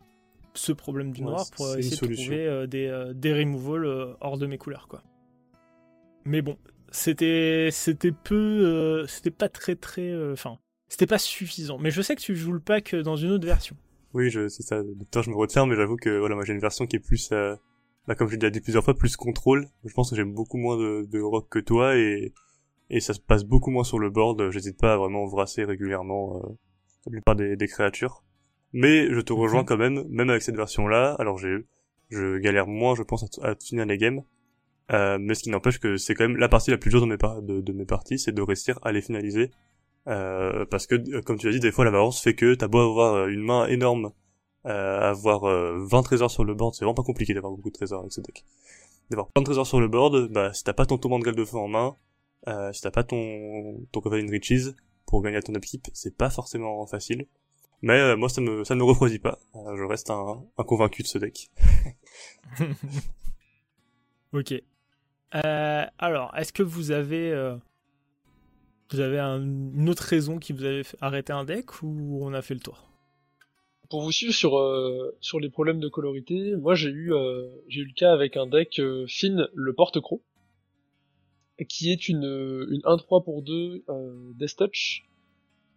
[0.53, 4.57] ce problème du noir, pour essayer de trouver euh, des, des removals hors de mes
[4.57, 5.03] couleurs, quoi.
[6.25, 6.57] Mais bon,
[6.91, 11.77] c'était c'était peu, c'était pas très très, enfin, c'était pas suffisant.
[11.79, 13.75] Mais je sais que tu joues le pack dans une autre version.
[14.13, 14.81] Oui, je c'est ça.
[15.09, 17.31] Temps, je me retiens, mais j'avoue que voilà, moi j'ai une version qui est plus
[18.07, 19.67] bah, comme je l'ai déjà dit plusieurs fois, plus contrôle.
[19.85, 22.33] Je pense que j'aime beaucoup moins de, de, rock que toi et,
[22.89, 24.49] et ça se passe beaucoup moins sur le board.
[24.49, 26.49] J'hésite pas à vraiment brasser régulièrement euh,
[27.05, 28.23] la plupart des, des, créatures.
[28.73, 29.65] Mais je te rejoins mhm.
[29.65, 31.15] quand même, même avec cette version-là.
[31.19, 31.57] Alors j'ai,
[32.09, 34.23] je galère moins, je pense, à, finir les games.
[34.91, 37.05] Euh, mais ce qui n'empêche que c'est quand même la partie la plus dure de
[37.05, 39.51] mes, de, de mes parties, c'est de réussir à les finaliser.
[40.07, 42.67] Euh, parce que, euh, comme tu as dit, des fois la variance fait que t'as
[42.67, 44.11] beau avoir euh, une main énorme
[44.67, 47.73] euh, avoir 20 euh, trésors sur le board, c'est vraiment pas compliqué d'avoir beaucoup de
[47.73, 48.45] trésors avec ce deck.
[49.09, 51.45] D'avoir plein de trésors sur le board, bah si t'as pas ton tourment de de
[51.45, 51.95] feu en main,
[52.47, 54.69] euh, si t'as pas ton ton Covenant Riches
[55.07, 57.27] pour gagner à ton upkeep, c'est pas forcément facile.
[57.81, 59.39] Mais euh, moi ça me ça ne me refroidit pas.
[59.53, 61.49] je reste un, un, convaincu de ce deck.
[64.33, 64.53] ok.
[65.33, 67.57] Euh, alors, est-ce que vous avez
[68.91, 72.53] vous avez une autre raison qui vous avait arrêté un deck ou on a fait
[72.53, 72.87] le tour?
[73.89, 77.81] Pour vous suivre sur euh, sur les problèmes de colorité, moi j'ai eu euh, j'ai
[77.81, 80.21] eu le cas avec un deck euh, Finn le porte-croc
[81.69, 82.23] qui est une
[82.69, 83.83] une 1-3 pour 2
[84.35, 85.03] Death Touch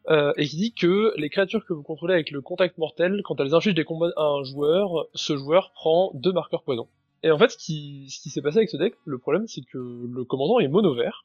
[0.09, 3.55] et qui dit que les créatures que vous contrôlez avec le contact mortel, quand elles
[3.55, 6.89] infligent des combats à un joueur, ce joueur prend deux marqueurs poison.
[7.23, 9.63] Et en fait, ce qui, ce qui s'est passé avec ce deck, le problème c'est
[9.63, 11.25] que le commandant est mono vert.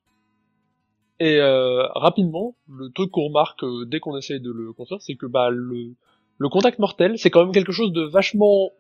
[1.19, 5.49] Et rapidement, le truc qu'on remarque dès qu'on essaye de le construire, c'est que bah
[5.49, 5.93] le
[6.39, 8.71] le contact mortel, c'est quand même quelque chose de vachement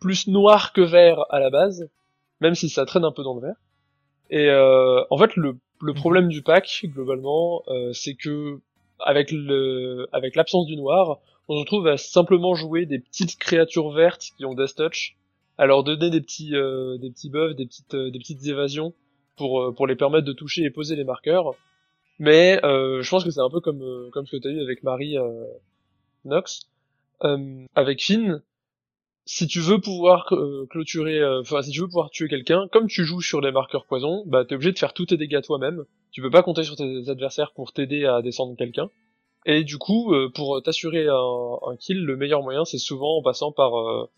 [0.00, 1.88] plus noir que vert à la base,
[2.40, 3.56] même si ça traîne un peu dans le vert.
[4.30, 5.98] Et euh, en fait, le, le mhm.
[5.98, 8.60] problème du pack, globalement, euh, c'est que
[9.00, 11.18] avec le avec l'absence du noir,
[11.48, 15.16] on se retrouve à simplement jouer des petites créatures vertes qui ont Death Touch,
[15.56, 18.94] à leur donner des petits euh, des petits buffs, des petites des petites évasions
[19.36, 21.54] pour pour les permettre de toucher et poser les marqueurs.
[22.18, 25.16] Mais je pense que c'est un peu comme comme ce que t'as eu avec Marie
[26.24, 26.68] Nox,
[27.24, 28.42] euh, avec Finn,
[29.30, 32.86] si tu veux pouvoir euh, clôturer, euh, enfin si tu veux pouvoir tuer quelqu'un, comme
[32.86, 35.84] tu joues sur les marqueurs poison, bah t'es obligé de faire tous tes dégâts toi-même.
[36.12, 38.88] Tu peux pas compter sur tes adversaires pour t'aider à descendre quelqu'un.
[39.44, 44.10] Et du coup, pour t'assurer un, kill, le meilleur moyen, c'est souvent en passant par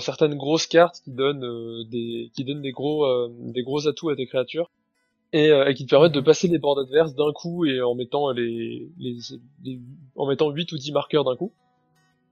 [0.00, 4.26] certaines grosses cartes qui donnent des qui donnent des gros des gros atouts à tes
[4.26, 4.70] créatures
[5.34, 8.88] et, qui te permettent de passer les bords adverses d'un coup et en mettant les,
[8.98, 9.18] les,
[9.62, 9.78] les
[10.16, 11.52] en mettant 8 ou 10 marqueurs d'un coup.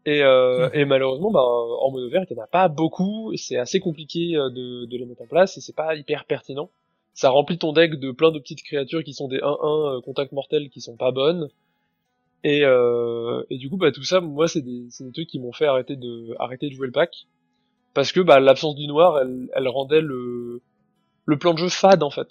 [0.07, 3.33] Et, euh, et malheureusement, bah, en mono vert, il n'y en a pas beaucoup.
[3.37, 6.71] C'est assez compliqué euh, de, de, les mettre en place et c'est pas hyper pertinent.
[7.13, 10.31] Ça remplit ton deck de plein de petites créatures qui sont des 1-1 euh, contact
[10.31, 11.49] mortel qui sont pas bonnes.
[12.45, 15.53] Et, euh, et du coup, bah, tout ça, moi, c'est des, des trucs qui m'ont
[15.53, 17.27] fait arrêter de, arrêter de jouer le pack.
[17.93, 20.63] Parce que bah, l'absence du noir, elle, elle rendait le,
[21.25, 22.29] le plan de jeu fade en fait.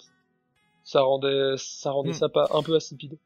[0.82, 2.14] Ça rendait, ça rendait hmm.
[2.14, 3.18] ça pas un peu insipide.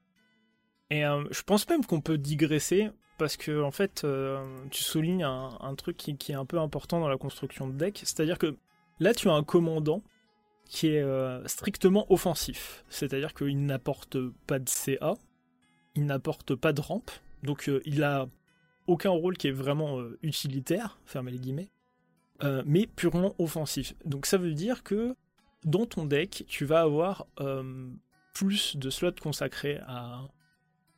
[0.91, 2.91] Et euh, je pense même qu'on peut digresser
[3.21, 7.09] parce que en fait, euh, tu soulignes un, truc qui, est un peu important dans
[7.09, 8.57] la construction de deck, c'est-à-dire que
[8.99, 10.03] là, tu as un commandant
[10.65, 14.17] qui est euh, strictement offensif, c'est-à-dire qu'il n'apporte
[14.47, 15.19] pas de CA,
[15.97, 17.11] il n'apporte pas de rampe,
[17.43, 18.27] donc euh, il a
[18.87, 21.71] aucun rôle qui est vraiment utilitaire, fermez les guillemets,
[22.65, 23.95] mais purement offensif.
[24.07, 25.15] Donc ça veut dire que
[25.65, 27.27] dans ton deck, tu vas avoir
[28.33, 30.23] plus de slots consacrés à,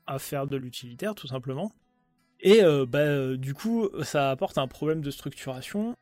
[0.06, 1.72] à faire de l'utilitaire, tout simplement.
[2.42, 5.96] Et euh, bah, euh, du coup, ça apporte un problème de structuration,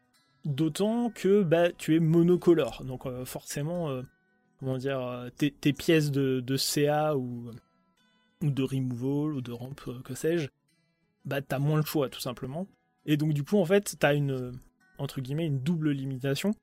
[0.47, 2.83] d'autant que bah, tu es monocolore.
[2.85, 4.03] Donc euh, forcément,
[4.59, 7.51] comment dire, tes, pièces de, CA ou,
[8.43, 10.49] ou de removal ou de rampe, que sais-je,
[11.27, 12.67] bah t'as moins le choix tout simplement.
[13.05, 14.53] Et donc du coup, en fait, t'as une,
[14.99, 16.55] entre guillemets une double limitation.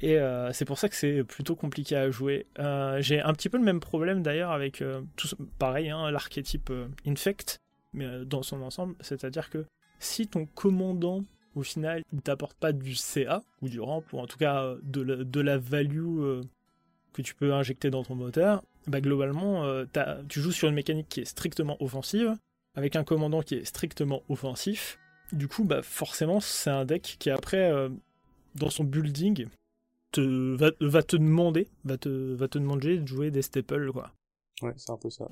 [0.00, 2.46] Et euh, c'est pour ça que c'est plutôt compliqué à jouer.
[2.58, 4.82] Euh, j'ai un petit peu le même problème d'ailleurs avec,
[5.14, 5.28] tout,
[5.60, 6.72] pareil, hein, l'archétype
[7.06, 7.60] Infect,
[7.94, 8.94] mais dans son ensemble.
[9.00, 9.64] C'est-à-dire que
[9.98, 11.24] si ton commandant,
[11.54, 15.00] au final, ne t'apporte pas du CA, ou du ramp, ou en tout cas de
[15.00, 16.42] la, de la value
[17.12, 19.64] que tu peux injecter dans ton moteur, bah globalement,
[20.28, 22.36] tu joues sur une mécanique qui est strictement offensive,
[22.74, 24.98] avec un commandant qui est strictement offensif.
[25.32, 27.88] Du coup, bah forcément, c'est un deck qui après, euh,
[28.54, 29.46] dans son building,
[30.12, 30.20] te,
[30.56, 34.12] va, te demander, va te, va te demander de jouer des staples, quoi.
[34.62, 35.28] Ouais, c'est un peu ça.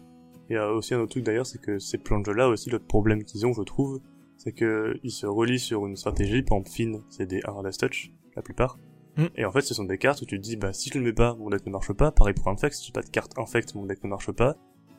[0.52, 3.24] Et euh, aussi un autre truc d'ailleurs, c'est que ces plans là aussi, l'autre problème
[3.24, 4.00] qu'ils ont, je trouve,
[4.36, 8.12] c'est que ils se relient sur une stratégie, par exemple Finn, c'est des Hard Touch,
[8.36, 8.78] la plupart.
[9.16, 9.26] Mm.
[9.36, 11.04] Et en fait, ce sont des cartes où tu te dis, bah si je le
[11.04, 12.12] mets pas, mon deck ne marche pas.
[12.12, 14.56] Pareil pour Infect, si j'ai pas de carte Infect, mon deck ne marche pas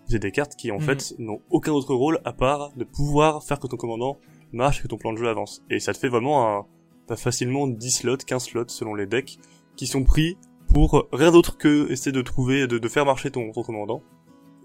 [0.08, 0.82] c'est des cartes qui en mhm.
[0.82, 4.18] fait n'ont aucun autre rôle à part de pouvoir faire que ton commandant
[4.52, 5.64] marche et que ton plan de jeu avance.
[5.70, 6.66] Et ça te fait vraiment un...
[7.08, 9.38] T'as facilement 10 slots, 15 slots selon les decks
[9.76, 10.38] qui sont pris
[10.72, 14.02] pour rien d'autre que essayer de trouver, de, de faire marcher ton, ton, commandant.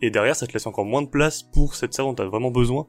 [0.03, 2.51] Et derrière, ça te laisse encore moins de place pour cette salle dont t'as vraiment
[2.51, 2.87] besoin.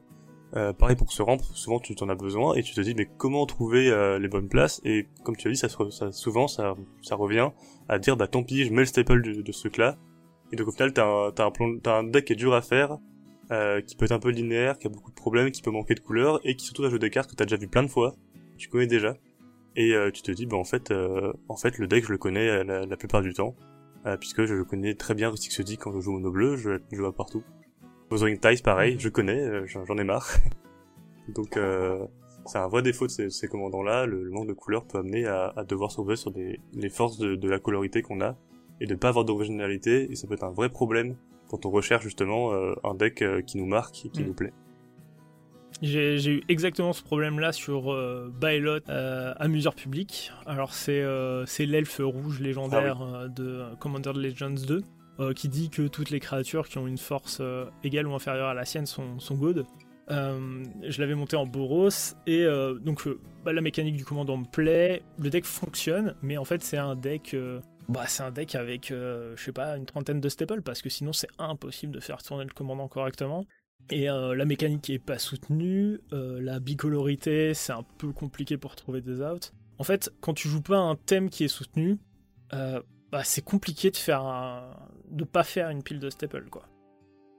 [0.56, 3.06] Euh, pareil pour ce ramp, souvent tu t'en as besoin et tu te dis mais
[3.18, 4.80] comment trouver euh, les bonnes places?
[4.84, 7.50] Et comme tu as dit ça, ça souvent ça, ça revient
[7.88, 9.96] à dire bah tant pis je mets le staple de, de ce truc là
[10.52, 12.54] et donc au final, t'as un, t'as un, plan, t'as un deck qui est dur
[12.54, 12.98] à faire,
[13.50, 15.94] euh, qui peut être un peu linéaire, qui a beaucoup de problèmes, qui peut manquer
[15.94, 17.88] de couleurs, et qui surtout a joué des cartes que t'as déjà vu plein de
[17.88, 18.14] fois,
[18.58, 19.16] tu connais déjà.
[19.76, 22.18] Et euh, tu te dis, bah en fait, euh, en fait, le deck je le
[22.18, 23.54] connais euh, la, la plupart du temps,
[24.06, 26.96] euh, puisque je connais très bien Rustic Sodi quand je joue au bleu, je, je
[26.96, 27.42] joue à partout.
[28.10, 30.28] Bothering Ties, pareil, je connais, j'en ai marre.
[31.28, 31.58] donc
[32.46, 35.52] c'est un vrai défaut de ces, ces commandants-là, le, manque de couleurs peut amener à,
[35.56, 38.36] à devoir sauver sur des, les forces de, de la colorité qu'on a,
[38.80, 41.16] et de pas avoir d'originalité et ça peut être un vrai problème
[41.48, 44.26] quand on recherche justement euh, un deck euh, qui nous marque et qui mm.
[44.26, 44.52] nous plaît.
[45.82, 50.32] J'ai eu exactement ce problème-là sur euh, Bylot euh, Amuseur Public.
[50.46, 51.04] Alors c'est
[51.46, 54.82] c'est l'elfe rouge légendaire ah de Commander Legends 2
[55.34, 57.42] qui dit que toutes les créatures qui ont une force
[57.84, 59.66] égale ou inférieure à la sienne sont, sont good.
[60.08, 61.90] je l'avais monté en Boros
[62.26, 62.46] et
[62.82, 63.06] donc
[63.44, 66.96] bah, la mécanique du commandant me plaît, le deck fonctionne, mais en fait c'est un
[66.96, 67.36] deck
[67.90, 70.88] bah, c'est un deck avec, euh, je sais pas, une trentaine de staples, parce que
[70.88, 73.44] sinon c'est impossible de faire tourner le commandant correctement.
[73.88, 78.76] Et euh, la mécanique est pas soutenue, euh, la bicolorité, c'est un peu compliqué pour
[78.76, 79.52] trouver des outs.
[79.78, 81.98] En fait, quand tu joues pas un thème qui est soutenu,
[82.50, 84.76] bah, c'est compliqué de faire un...
[85.10, 86.68] de pas faire une pile de staples, quoi.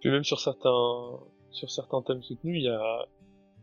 [0.02, 1.20] Puis même sur certains,
[1.52, 3.06] sur certains thèmes soutenus, il y a,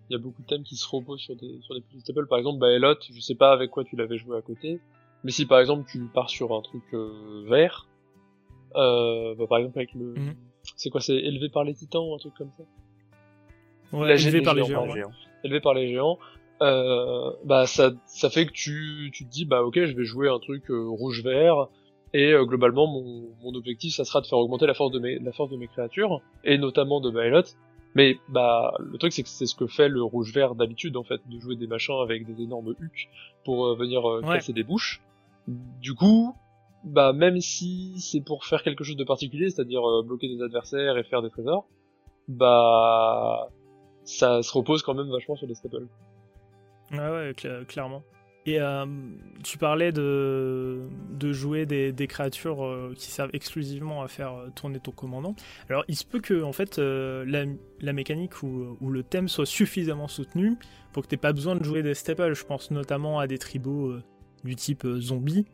[0.09, 2.05] il y a beaucoup de thèmes qui se reposent sur des, sur des piles de
[2.05, 2.27] staples.
[2.27, 4.81] Par exemple, Baelot, je sais pas avec quoi tu l'avais joué à côté,
[5.25, 7.89] mais si par exemple tu pars sur un truc euh, vert,
[8.77, 10.37] euh, bah, par exemple avec le, mhm.
[10.77, 12.65] C'est quoi, c'est élevé par les titans ou un truc comme ça
[13.97, 14.87] Ouais, élevé par les géants.
[15.45, 16.19] Élevé par les géants.
[16.61, 20.29] Euh, bah ça, ça fait que tu, tu te dis bah ok je vais jouer
[20.29, 21.69] un truc euh, rouge vert
[22.13, 25.21] et euh, globalement mon, mon objectif ça sera de faire augmenter la force de mes
[25.21, 27.45] la force de mes créatures et notamment de Bylot
[27.95, 31.05] mais bah le truc c'est que c'est ce que fait le rouge vert d'habitude en
[31.05, 33.09] fait de jouer des machins avec des énormes hucs
[33.45, 35.01] pour venir casser des bouches.
[35.47, 36.35] Du coup,
[36.85, 40.97] bah même si c'est pour faire quelque chose de particulier, c'est-à-dire euh, bloquer des adversaires
[40.97, 41.67] et faire des trésors,
[42.29, 43.49] bah
[44.05, 45.87] ça se repose quand même vachement sur des staples.
[46.93, 47.35] Ouais, ouais,
[47.67, 48.03] clairement.
[48.47, 48.87] Et euh,
[49.45, 54.93] tu parlais de, de jouer des, créatures euh, qui servent exclusivement à faire tourner ton
[54.93, 55.35] commandant.
[55.69, 60.57] Alors, il se peut que en fait la, mécanique ou, le thème soit suffisamment soutenu
[60.95, 62.33] pour que tu pas besoin de jouer des staples.
[62.33, 63.95] Je pense notamment à des tribaux
[64.45, 65.45] du type zombie.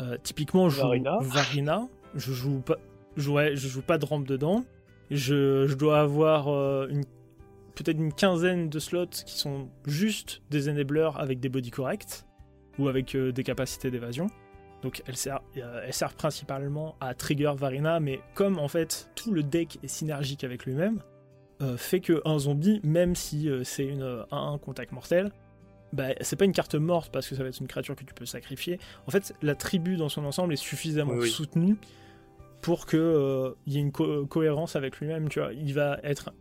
[0.00, 0.88] Euh, typiquement, je joue
[1.20, 1.88] Varina.
[2.14, 2.76] Je joue pas,
[3.16, 4.64] je, je joue pas de rampe dedans.
[5.10, 7.04] Je, je dois avoir euh, une
[7.74, 12.24] peut-être une quinzaine de slots qui sont juste des enablers avec des body corrects
[12.78, 14.26] ou avec des capacités d'évasion.
[14.82, 19.44] Donc elle sert, elle sert principalement à trigger Varina, mais comme en fait tout le
[19.44, 21.00] deck est synergique avec lui-même,
[21.76, 25.30] fait que un zombie, même si c'est une un contact mortel,
[25.92, 28.14] bah, c'est pas une carte morte parce que ça va être une créature que tu
[28.14, 28.78] peux sacrifier.
[29.06, 31.76] En fait, la tribu dans son ensemble est suffisamment soutenue
[32.60, 35.28] pour que euh, y ait une cohérence avec lui-même.
[35.28, 36.32] Tu vois, il va être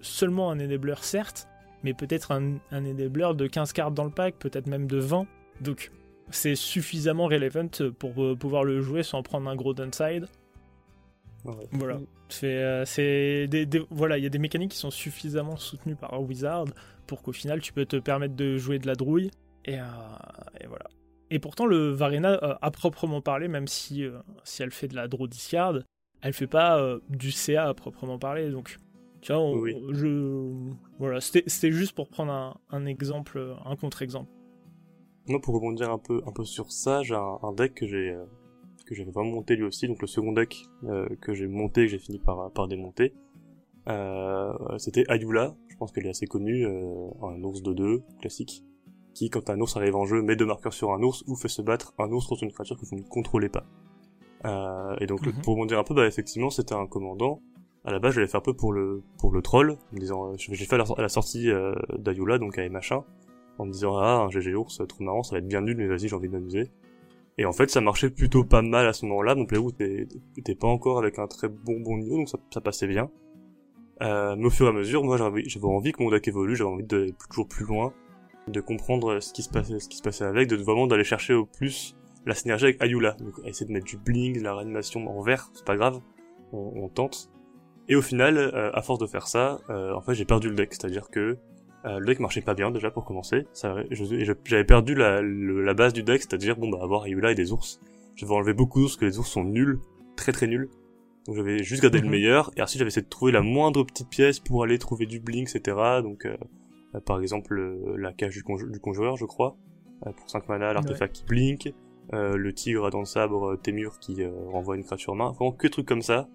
[0.00, 1.48] seulement un enabler certes,
[1.82, 5.26] mais peut-être un, un enabler de 15 cartes dans le pack, peut-être même de 20.
[5.60, 5.90] Donc,
[6.30, 10.26] c'est suffisamment relevant pour euh, pouvoir le jouer sans prendre un gros downside.
[11.44, 11.98] Voilà.
[12.42, 16.66] Euh, c'est, des, voilà, il y a des mécaniques qui sont suffisamment soutenues par Wizard
[17.06, 19.30] pour qu'au final tu peux te permettre de jouer de la drouille.
[19.64, 19.84] Et, euh,
[20.68, 20.86] voilà.
[21.30, 24.04] Et pourtant, le Varena, euh, à proprement parler, même si,
[24.44, 25.74] si elle fait de la draw discard,
[26.22, 28.50] elle fait pas du CA à proprement parler.
[28.50, 28.76] Donc,
[29.20, 29.52] tu vois,
[29.92, 30.52] je,
[30.98, 34.30] voilà, c'était juste pour prendre un, un exemple, un contre-exemple.
[35.26, 38.10] Non, pour rebondir un peu, un peu sur ça, j'ai un, un, deck que j'ai,
[38.10, 38.24] euh,
[38.86, 41.88] que j'avais vraiment monté lui aussi, donc le second deck euh, que j'ai monté, que
[41.88, 43.14] j'ai fini par, par démonter.
[43.88, 48.64] Euh, c'était Ayula, je pense qu'elle est assez connue, euh, un ours de 2, classique,
[49.12, 51.48] qui, quand un ours arrive en jeu, met deux marqueurs sur un ours ou fait
[51.48, 53.66] se battre un ours contre une créature que vous ne contrôlez pas.
[54.46, 55.32] Euh, et donc, mhm.
[55.42, 57.40] pour rebondir un peu, bah, effectivement, c'était un commandant.
[57.84, 59.98] À la base, je l'ai fait un peu pour le, pour le troll, en me
[59.98, 63.04] disant, j'ai fait à la, sortie euh, d'Ayula, donc à machin,
[63.58, 65.86] en me disant, ah, un GG ours, trop marrant, ça va être bien nul, mais
[65.86, 66.70] vas-y, j'ai envie de m'amuser.
[67.36, 69.34] Et en fait, ça marchait plutôt pas mal à ce moment-là.
[69.34, 69.72] Mon playroom
[70.36, 73.10] était, pas encore avec un très bon bon niveau, donc ça, passait bien.
[74.02, 76.70] Euh, mais au fur et à mesure, moi, j'avais envie que mon deck évolue, j'avais
[76.70, 77.92] envie d'aller toujours plus loin,
[78.48, 82.66] de comprendre ce qui se passait, avec, de vraiment d'aller chercher au plus la synergie
[82.66, 83.12] avec Ayula.
[83.12, 86.00] Donc, essayer de mettre du bling, de la réanimation en vert, c'est pas grave,
[86.52, 87.30] on, on, tente.
[87.88, 90.54] Et au final, euh, à force de faire ça, euh, en fait, j'ai perdu le
[90.54, 91.36] deck, c'est-à-dire que
[91.86, 93.46] euh, le deck marchait pas bien déjà pour commencer.
[93.90, 97.80] J'avais perdu la, la, base du deck, c'est-à-dire bon bah avoir Ayula et des ours.
[98.16, 99.80] J'avais enlevé beaucoup d'ours, que les ours sont nuls,
[100.16, 100.70] très très nuls.
[101.26, 102.10] Donc j'avais juste gardé le mhm.
[102.10, 105.20] meilleur, et ensuite j'avais essayé de trouver la moindre petite pièce pour aller trouver du
[105.20, 105.76] blink, etc.
[106.02, 106.36] Donc euh,
[106.94, 107.54] euh, par exemple
[107.98, 109.56] la cage du, du, conjureur, je crois,
[110.16, 111.74] pour 5 mana, l'artefact qui blink,
[112.12, 116.02] le tigre dans le sabre Témur qui renvoie une créature main, vraiment que trucs comme
[116.02, 116.28] ça,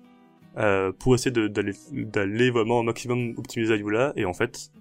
[0.99, 4.71] pour essayer d'aller vraiment au maximum optimiser Ayula, et en fait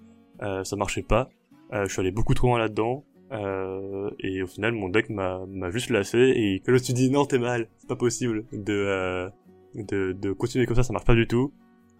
[0.41, 1.29] euh, ça marchait pas.
[1.73, 3.05] Euh, je suis allé beaucoup trop loin là-dedans.
[3.31, 6.17] Euh, et au final, mon deck m'a juste lassé.
[6.35, 9.29] Et que je me suis dit, non, t'es mal, c'est pas possible de,
[9.75, 11.53] de, de continuer comme ça, ça marche pas du tout.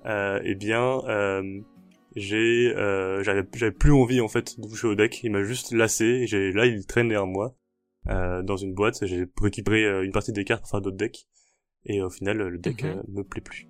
[0.05, 1.01] eh bien,
[2.15, 2.73] j'ai
[3.21, 6.65] j'avais plus envie en fait de toucher au deck il m'a juste lassé et là
[6.65, 7.55] il traîne derrière moi
[8.07, 11.27] euh, dans une boîte j'ai récupéré une partie des cartes pour faire d'autres decks
[11.85, 13.03] et au final le deck mhm.
[13.09, 13.67] me plaît plus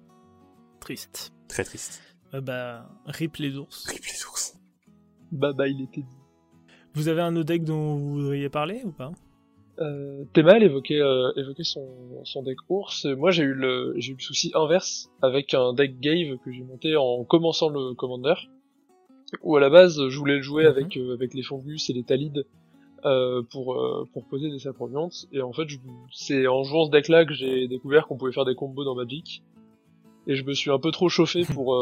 [0.80, 2.02] triste très triste
[2.32, 4.59] bah rip les ours rip les ours
[5.32, 6.18] bah bah il était dit.
[6.94, 9.12] Vous avez un deck dont vous voudriez parler ou pas?
[9.80, 11.88] Euh, Théma évoquait, euh, son,
[12.24, 13.06] son deck ours.
[13.06, 16.64] Moi j'ai eu le j'ai eu le souci inverse avec un deck Gave que j'ai
[16.64, 18.34] monté en commençant le Commander.
[19.44, 20.70] Où à la base je voulais le jouer mhm.
[20.70, 22.46] avec euh, avec les Fungus et les Talides
[23.06, 25.68] euh, pour euh, pour poser des saprobiantes et en fait
[26.12, 28.96] c'est en jouant ce deck là que j'ai découvert qu'on pouvait faire des combos dans
[28.96, 29.44] Magic
[30.28, 31.80] et je me suis un peu trop chauffé pour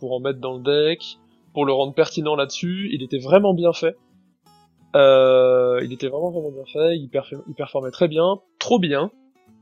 [0.00, 1.18] pour en mettre dans le deck
[1.58, 2.88] pour le rendre pertinent là-dessus.
[2.92, 3.96] Il était vraiment bien fait.
[4.94, 6.96] Euh, il était vraiment vraiment bien fait.
[6.96, 9.10] Il, performait très bien, trop bien.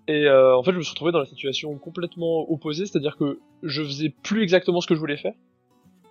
[0.06, 3.38] Et euh, en fait, je me suis retrouvé dans la situation complètement opposée, c'est-à-dire que
[3.62, 5.32] je faisais plus exactement ce que je voulais faire.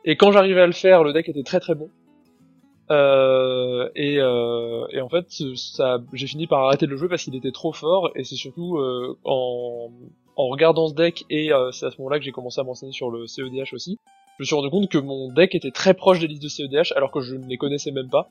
[0.05, 1.91] Et quand j'arrivais à le faire, le deck était très très bon.
[2.89, 5.27] Euh, et, en fait,
[6.13, 8.09] j'ai fini par arrêter le jouer parce qu'il était trop fort.
[8.15, 8.79] Et c'est surtout
[9.23, 9.91] en,
[10.35, 13.11] en regardant ce deck et c'est à ce moment-là que j'ai commencé à m'enseigner sur
[13.11, 13.99] le CEDH aussi
[14.37, 16.91] je me suis rendu compte que mon deck était très proche des listes de CEDH
[16.95, 18.29] alors que je ne les connaissais même pas.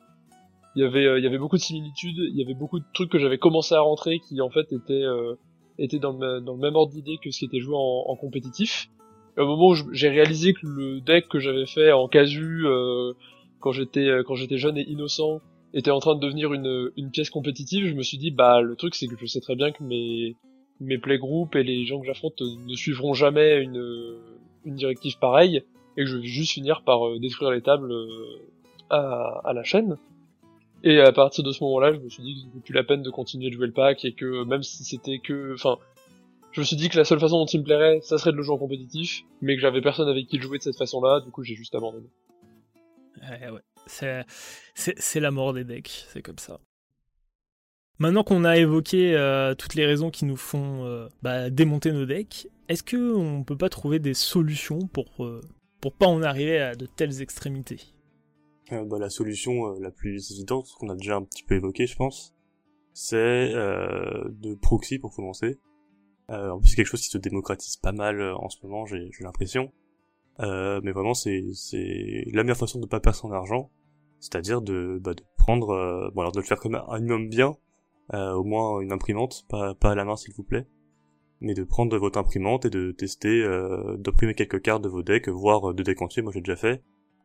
[0.76, 2.84] Il y avait, euh, il y avait beaucoup de similitudes, il y avait beaucoup de
[2.92, 5.34] trucs que j'avais commencé à rentrer qui en fait étaient, euh,
[5.78, 8.90] étaient dans, le, même ordre d'idée que ce qui était joué en, en compétitif.
[9.36, 13.12] Et au moment où j'ai réalisé que le deck que j'avais fait en casu euh,
[13.60, 15.40] quand j'étais euh, quand j'étais jeune et innocent
[15.72, 18.76] était en train de devenir une, une pièce compétitive, je me suis dit bah le
[18.76, 20.36] truc c'est que je sais très bien que mes
[20.80, 24.18] mes playgroups et les gens que j'affronte ne suivront jamais une
[24.64, 25.62] une directive pareille
[25.96, 28.38] et que je vais juste finir par euh, détruire les tables euh,
[28.90, 29.96] à, à, la chaîne.
[30.82, 33.02] Et à partir de ce moment-là, je me suis dit que c'était plus la peine
[33.02, 35.78] de continuer de jouer le pack et que même si c'était que, enfin,
[36.52, 38.36] je me suis dit que la seule façon dont il me plairait, ça serait de
[38.36, 41.20] le jouer en compétitif, mais que j'avais personne avec qui le jouer de cette façon-là,
[41.20, 42.08] du coup j'ai juste abandonné.
[43.22, 43.60] Ouais, ouais.
[43.86, 44.24] C'est,
[44.74, 46.58] c'est, la mort des decks, c'est comme ça.
[47.98, 52.48] Maintenant qu'on a évoqué euh, toutes les raisons qui nous font bah, démonter nos decks,
[52.68, 55.06] est-ce qu'on peut pas trouver des solutions pour
[55.84, 57.78] pour pas en arriver à de telles extrémités
[58.72, 61.86] euh, bah, La solution euh, la plus évidente, qu'on a déjà un petit peu évoqué,
[61.86, 62.34] je pense,
[62.94, 65.58] c'est euh, de proxy pour commencer.
[66.30, 69.10] Euh, en plus, c'est quelque chose qui se démocratise pas mal en ce moment, j'ai
[69.20, 69.74] l'impression.
[70.38, 71.42] mais vraiment, c'est
[72.32, 73.70] la meilleure façon de pas perdre son argent,
[74.20, 77.58] c'est-à-dire de, bah, de prendre, bon alors de le faire comme un minimum bien,
[78.10, 80.66] au moins une imprimante, pas, pas à la main s'il vous plaît,
[81.40, 85.28] mais de prendre votre imprimante et de tester, euh, d'imprimer quelques cartes de vos decks,
[85.28, 86.82] voire euh, de decks entiers, moi j'ai déjà fait,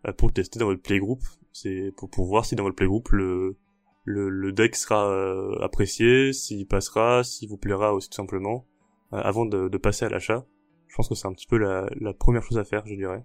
[0.08, 1.20] euh, pour le tester dans votre playgroup.
[1.52, 3.58] C'est pour, pour voir si dans votre playgroup le,
[4.04, 8.66] le, le deck sera euh, apprécié, s'il passera, s'il vous plaira aussi tout simplement,
[9.12, 10.46] avant de, de passer à l'achat.
[10.88, 13.24] Je pense que c'est un petit peu la, la première chose à faire, je dirais.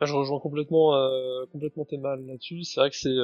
[0.00, 0.92] Ah, je rejoins complètement,
[1.52, 2.64] complètement tes mal là-dessus.
[2.64, 3.14] C'est vrai que c'est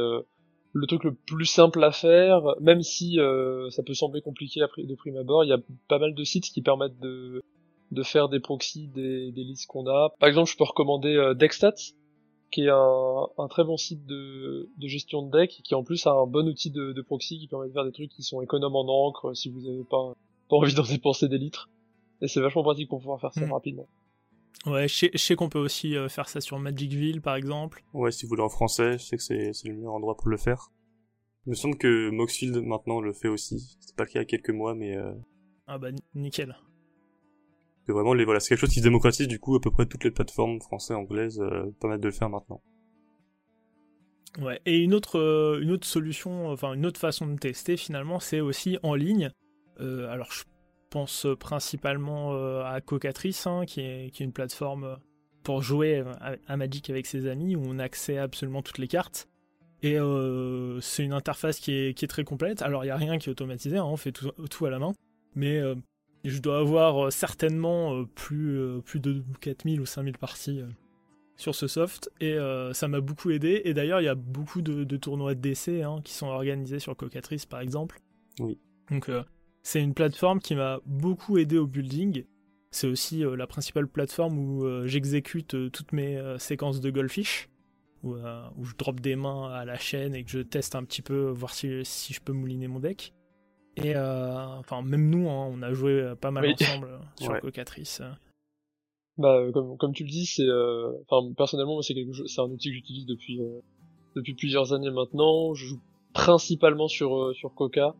[0.73, 4.95] le truc le plus simple à faire, même si euh, ça peut sembler compliqué de
[4.95, 5.59] prime abord, il y a
[5.89, 7.43] pas mal de sites qui permettent de,
[7.91, 10.11] de faire des proxys des, des listes qu'on a.
[10.21, 11.75] Par exemple, je peux recommander euh, Dexstats,
[12.53, 16.07] qui est un, un très bon site de, de gestion de deck, qui en plus
[16.07, 18.41] a un bon outil de, de proxy qui permet de faire des trucs qui sont
[18.41, 20.13] économes en encre si vous avez pas,
[20.49, 21.69] pas envie d'en dépenser des litres.
[22.23, 23.53] Et c'est vachement pratique pour pouvoir faire ça Mm.
[23.53, 23.87] rapidement.
[24.67, 27.83] Ouais, je sais, qu'on peut aussi euh, faire ça sur Magicville, par exemple.
[27.95, 30.37] Ouais, si vous voulez en français, je sais que c'est le meilleur endroit pour le
[30.37, 30.71] faire.
[31.47, 33.59] Il me semble que Moxfield maintenant le fait aussi.
[33.81, 35.13] C'était pas le cas il y a quelques mois, mais euh,
[35.67, 36.55] Ah bah, ni- nickel.
[37.87, 39.87] que vraiment les voilà, c'est quelque chose qui se démocratise du coup à peu près
[39.87, 42.61] toutes les plateformes françaises, anglaises, euh, permettent de le faire maintenant.
[44.39, 44.61] Ouais.
[44.67, 48.41] Et une autre, euh, une autre solution, enfin, une autre façon de tester, finalement, c'est
[48.41, 49.31] aussi en ligne.
[49.79, 50.43] Alors, je
[50.91, 54.97] pense principalement euh, à Cocatrice, hein, qui, est, qui est une plateforme euh,
[55.43, 58.79] pour jouer euh, à, Magic avec ses amis, où on a accès à absolument toutes
[58.79, 59.29] les cartes.
[59.83, 62.61] Et euh, c'est une interface qui est, qui est très complète.
[62.63, 64.79] Alors, il n'y a rien qui est automatisé, hein, on fait tout, tout à la
[64.79, 64.93] main.
[65.35, 65.75] Mais euh,
[66.25, 70.67] je dois avoir euh, certainement euh, plus, euh, plus de 4000 ou 5000 parties euh,
[71.37, 72.11] sur ce soft.
[72.21, 73.63] Et euh, ça m'a beaucoup aidé.
[73.65, 76.95] Et d'ailleurs, il y a beaucoup de, de tournois d'essai hein, qui sont organisés sur
[76.97, 78.01] Cocatrice, par exemple.
[78.39, 78.59] Oui.
[78.91, 79.23] Donc, euh,
[79.63, 82.25] c'est une plateforme qui m'a beaucoup aidé au building.
[82.73, 87.49] C'est aussi euh, la principale plateforme où euh, j'exécute euh, toutes mes séquences de Goldfish,
[88.03, 91.03] où, où je drop des mains à la chaîne et que je teste un petit
[91.03, 93.13] peu, voir si, si je peux mouliner mon deck.
[93.77, 96.55] Et euh, enfin, même nous, hein, on a joué pas mal Oui.
[96.61, 96.89] ensemble
[97.21, 97.41] sur Ouais.
[97.41, 98.03] Cocatrice.
[99.19, 102.45] Bah, comme, comme tu le dis, c'est, euh, enfin, personnellement, c'est quelque chose, c'est un
[102.51, 103.61] outil que j'utilise depuis, euh,
[104.17, 105.53] depuis plusieurs années maintenant.
[105.55, 105.81] Je joue
[106.15, 107.95] principalement sur, sur Coca,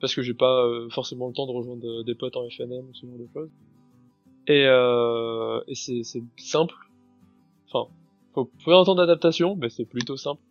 [0.00, 2.86] parce que j'ai pas euh, forcément le temps de rejoindre euh, des potes en FNM
[2.88, 3.50] ou ce genre de choses.
[4.48, 6.74] Et, euh, et c'est, c'est simple.
[7.70, 7.90] Enfin,
[8.34, 10.42] faut, faut un temps d'adaptation, mais c'est plutôt simple.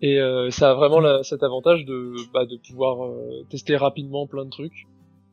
[0.00, 4.26] Et euh, ça a vraiment la- cet avantage de, bah, de pouvoir euh, tester rapidement
[4.26, 4.88] plein de trucs.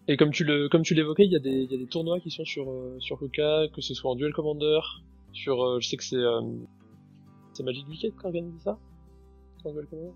[0.08, 2.20] Et comme tu le, comme tu l'évoquais, il y a des, y a des tournois
[2.22, 4.80] qui sont sur, euh, sur Coca, que ce soit en Duel Commander,
[5.34, 6.18] sur, je sais que c'est,
[7.54, 8.80] c'est Magic Wicked qui organise ça?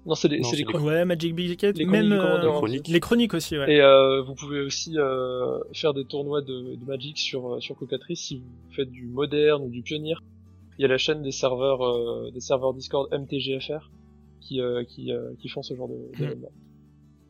[0.05, 0.87] Non, c'est les, les chroniques.
[0.87, 2.87] Ouais, Magic Big Ticket, Les même euh, Les chroniques.
[2.87, 3.75] les chroniques aussi, ouais.
[3.75, 8.19] Et euh, vous pouvez aussi euh, faire des tournois de, de Magic sur sur Cocatrice
[8.19, 10.15] si vous faites du moderne ou du pionnier.
[10.77, 13.89] Il y a la chaîne des serveurs euh, des serveurs Discord MTGFR
[14.41, 16.51] qui euh, qui euh, qui font ce genre de d'événements.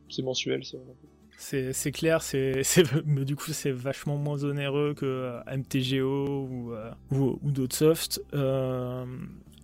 [0.09, 1.09] C'est mensuel, c'est vraiment cool.
[1.39, 2.63] C'est clair, c'est
[3.05, 8.21] du coup c'est vachement moins onéreux que euh, MTGO ou, euh, ou, ou d'autres softs.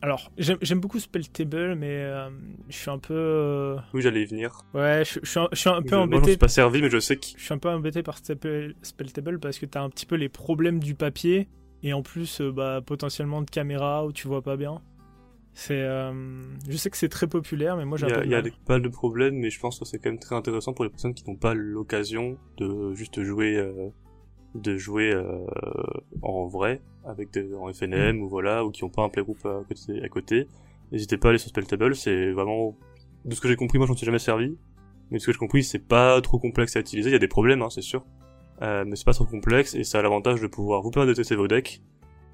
[0.04, 2.30] Alors j'aime beaucoup Spelltable, mais euh,
[2.68, 4.52] je suis un peu euh, Oui, j'allais y venir.
[4.74, 6.32] ouais, je, je suis un, je suis un peu Je- moi, embêté.
[6.32, 9.40] suis pas servi, mais je sais que Je suis un peu embêté par Spell- Spelltable
[9.40, 11.48] parce que t'as un petit peu les problèmes du papier
[11.84, 14.82] et en plus euh, bah, potentiellement de caméra où tu vois pas bien.
[15.54, 15.80] C'est,
[16.68, 18.90] je sais que c'est très populaire, mais moi j'ai il y a, de pas de
[18.90, 21.36] problème, mais je pense que c'est quand même très intéressant pour les personnes qui n'ont
[21.38, 23.58] pas l'occasion de juste jouer,
[24.56, 25.46] de jouer euh,
[26.22, 29.64] en vrai avec des, en FNM ou voilà, ou qui n'ont pas un playgroup à
[29.68, 30.02] côté.
[30.04, 30.48] À côté.
[30.92, 32.76] N'hésitez pas à aller sur Spelltable, c'est vraiment
[33.26, 34.56] de ce que j'ai compris, moi j'en suis jamais servi,
[35.10, 37.10] mais de ce que j'ai compris, c'est pas trop complexe à utiliser.
[37.10, 38.06] Il y a des problèmes, hein, c'est sûr,
[38.62, 41.16] euh, mais c'est pas trop complexe et ça a l'avantage de pouvoir vous permettre de
[41.16, 41.82] tester vos decks.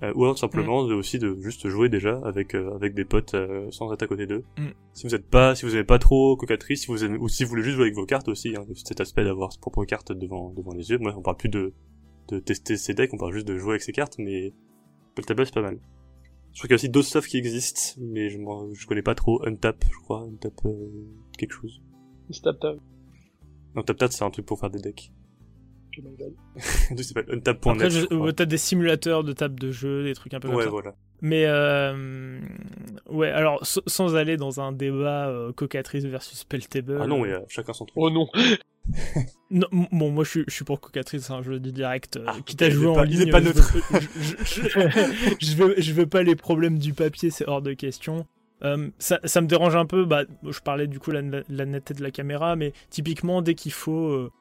[0.02, 3.34] Euh, ou alors simplement de, aussi de juste jouer déjà avec euh, avec des potes
[3.34, 4.46] euh, sans être à côté d'eux.
[4.58, 4.68] Mm.
[4.94, 7.44] Si vous êtes pas si vous aimez pas trop cocatrice, si vous aimez, ou si
[7.44, 10.14] vous voulez juste jouer avec vos cartes aussi, hein, cet aspect d'avoir ses propres cartes
[10.14, 11.00] devant devant les yeux.
[11.00, 11.74] Moi, on parle plus de
[12.30, 14.54] de tester ses decks, on parle juste de jouer avec ses cartes, mais
[15.12, 15.80] Spelltable c'est pas mal.
[16.54, 19.02] Je crois qu'il y a aussi d'autres stuff qui existent, mais je m'en- je connais
[19.04, 19.46] pas trop.
[19.48, 20.72] Untap, je crois, Untap euh,
[21.38, 21.82] quelque chose.
[22.32, 22.78] C'est tap tap.
[23.76, 25.12] Non, TapTap c'est un truc pour faire des decks.
[27.32, 27.66] untap.net.
[27.76, 30.58] Après, je- ouais, t'as des simulateurs de table de jeu, des trucs un peu comme
[30.58, 30.70] Ouais, ça.
[30.70, 30.96] voilà.
[31.22, 32.40] Mais euh,
[33.10, 36.98] ouais, alors sans aller dans un débat euh, cocatrice versus Spelltable.
[37.02, 37.98] Ah non, ouais, euh, chacun son truc.
[37.98, 38.28] Oh non.
[39.52, 42.18] Non, bon, moi je suis, je suis pour cocatrice, hein, je le dis direct.
[42.18, 43.74] euh, Ah, quitte à jouer en pas- ligne, pas je, neutre.
[43.92, 47.74] veux, je, je- je veux, je veux pas les problèmes du papier, c'est hors de
[47.74, 48.26] question.
[48.64, 51.66] Euh, ça, ça me dérange un peu, bah, je parlais du coup de la, la
[51.66, 54.32] netteté de la caméra, mais typiquement dès qu'il faut, euh,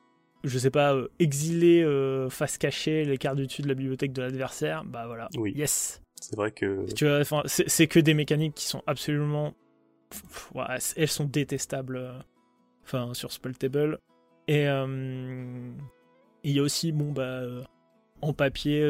[0.45, 4.13] je sais pas, euh, exiler euh, face cachée les cartes du dessus de la bibliothèque
[4.13, 5.53] de l'adversaire, bah voilà, Oui.
[5.57, 6.01] yes.
[6.21, 6.85] C'est vrai que
[7.47, 9.55] c'est que des mécaniques qui sont absolument.
[10.97, 11.97] elles sont détestables.
[11.97, 12.19] euh,
[12.85, 13.99] Enfin, sur Spelltable.
[14.47, 15.71] Et euh,
[16.43, 17.63] il y a aussi, bon, bah, euh,
[18.23, 18.81] en papier,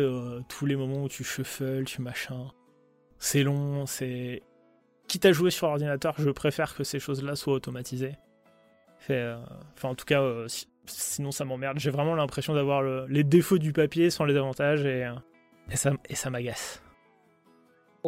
[0.49, 2.53] tous les moments où tu shuffles, tu machin.
[3.19, 4.43] C'est long, c'est.
[5.09, 8.15] Quitte à jouer sur ordinateur, je préfère que ces choses-là soient automatisées.
[9.01, 11.79] Enfin, en tout cas, si- sinon ça m'emmerde.
[11.81, 15.09] J'ai vraiment l'impression d'avoir le- les défauts du papier sans les avantages et
[15.75, 16.83] ça, et ça m'agace.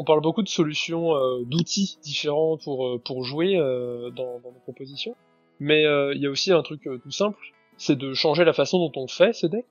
[0.00, 4.60] On parle beaucoup de solutions, euh, d'outils différents pour euh, pour jouer euh, dans, nos
[4.62, 5.14] propositions,
[5.58, 7.38] mais il y a aussi un truc tout simple,
[7.76, 9.66] c'est de changer la façon dont on fait ces decks.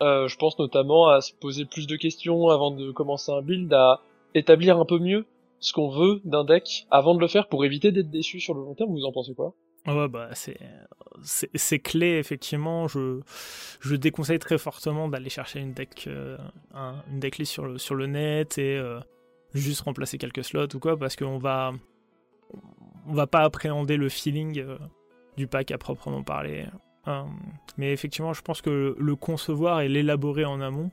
[0.00, 4.00] Je pense notamment à se poser plus de questions avant de commencer un build, à
[4.34, 5.26] établir un peu mieux
[5.60, 8.62] ce qu'on veut d'un deck avant de le faire pour éviter d'être déçu sur le
[8.62, 8.90] long terme.
[8.90, 9.54] Vous en pensez quoi?
[9.86, 10.58] Ouais, bah, c'est,
[11.22, 12.88] c'est, clé, effectivement.
[12.88, 13.20] Je,
[13.80, 16.36] je déconseille très fortement d'aller chercher une deck, euh,
[17.08, 18.76] une decklist sur le, sur le net et
[19.54, 21.72] juste remplacer quelques slots ou quoi, parce qu'on va,
[23.06, 24.78] on va pas appréhender le feeling euh,
[25.36, 26.66] du pack à proprement parler.
[27.76, 30.90] mais effectivement, je pense que le concevoir et l'élaborer en amont,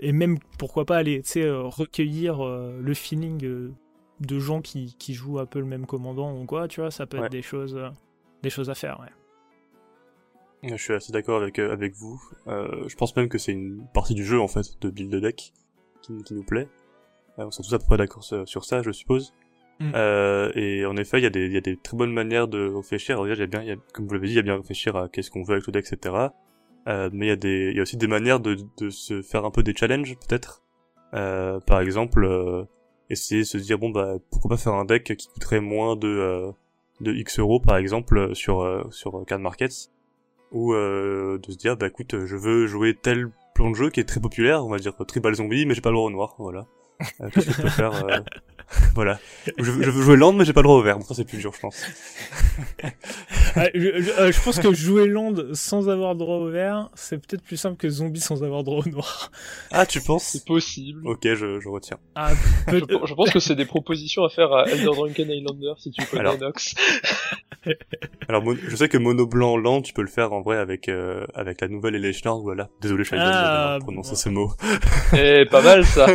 [0.00, 3.72] et même pourquoi pas aller recueillir le feeling
[4.20, 7.06] de gens qui, qui, jouent un peu le même commandant ou quoi, tu vois, ça
[7.06, 7.88] peut être des choses, euh,
[8.42, 9.08] des choses à faire, ouais.
[10.62, 12.22] Je suis assez d'accord avec, euh, avec vous.
[12.46, 15.52] Euh, je pense même que c'est une partie du jeu, en fait, de build deck
[16.00, 16.68] qui, qui nous plaît.
[17.38, 19.34] On est tous à peu près d'accord sur ça, je suppose.
[19.80, 19.92] Mm.
[20.54, 23.16] et en effet, il y, a des, y a des très bonnes manières de réfléchir.
[23.16, 24.56] Alors, il y a bien, y a, comme vous l'avez dit, il y a bien
[24.56, 26.14] réfléchir à qu'est-ce qu'on veut avec le deck, etc.
[26.86, 29.50] mais il y, a des, y a aussi des manières de, de se faire un
[29.50, 30.62] peu des challenges, peut-être.
[31.12, 32.66] par exemple,
[33.10, 36.08] essayer de se dire bon bah pourquoi pas faire un deck qui coûterait moins de
[36.08, 36.52] euh,
[37.00, 39.90] de X euros par exemple sur euh, sur Card Markets
[40.52, 44.00] ou euh, de se dire bah écoute je veux jouer tel plan de jeu qui
[44.00, 46.34] est très populaire on va dire tribal zombie mais j'ai pas le droit au noir
[46.38, 46.66] voilà
[47.32, 47.92] que je peux faire
[48.94, 49.18] voilà.
[49.58, 50.98] Je, veux jouer land, mais j'ai pas le droit au vert.
[51.02, 51.76] ça, c'est plus dur, je pense.
[53.74, 57.76] je, je, pense que jouer land sans avoir droit au vert, c'est peut-être plus simple
[57.76, 59.30] que zombie sans avoir droit au noir.
[59.70, 60.24] Ah, tu penses?
[60.24, 61.06] C'est possible.
[61.06, 61.98] Ok, je, je retiens.
[62.14, 62.32] Ah,
[62.68, 66.20] je, pense que c'est des propositions à faire à Elder Drunken Islander si tu connais
[66.20, 66.38] Alors...
[66.38, 66.74] Nox.
[68.28, 71.26] Alors, je sais que mono blanc land, tu peux le faire en vrai avec euh,
[71.34, 72.68] avec la nouvelle Elechnor, voilà.
[72.80, 74.50] Désolé, je ah, prononcer ce mot.
[75.16, 76.06] Eh, pas mal ça.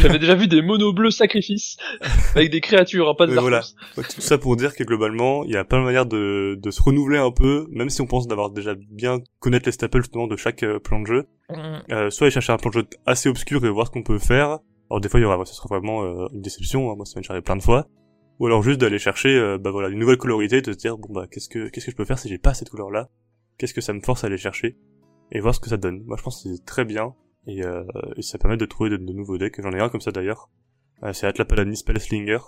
[0.00, 1.77] J'avais déjà vu des mono bleus sacrifices
[2.34, 3.62] avec des créatures, hein, pas de voilà.
[3.96, 6.82] Tout ça pour dire que globalement, il y a pas de manière de, de se
[6.82, 10.36] renouveler un peu, même si on pense d'avoir déjà bien connaître les staples justement de
[10.36, 11.26] chaque euh, plan de jeu.
[11.50, 11.92] Mm.
[11.92, 14.18] Euh, soit aller chercher un plan de jeu assez obscur et voir ce qu'on peut
[14.18, 14.58] faire.
[14.90, 16.90] Alors des fois, il y aura, ce sera vraiment euh, une déception.
[16.90, 17.86] Hein, moi, ça m'est arrivé plein de fois.
[18.38, 21.12] Ou alors juste d'aller chercher, euh, bah voilà, une nouvelle colorité, de se dire bon
[21.12, 23.08] bah qu'est-ce que qu'est-ce que je peux faire si j'ai pas cette couleur là
[23.58, 24.76] Qu'est-ce que ça me force à aller chercher?
[25.32, 26.04] Et voir ce que ça donne.
[26.06, 27.14] Moi, je pense que c'est très bien
[27.46, 27.60] et,
[28.16, 29.60] et ça permet de trouver de, de nouveaux decks.
[29.60, 30.57] J'en ai un comme ça d'ailleurs euh,
[31.12, 32.38] c'est Atlapalani Spellslinger,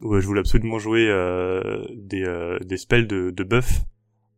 [0.00, 2.24] où euh, je voulais absolument jouer euh, des,
[2.64, 3.82] des spells de, de buff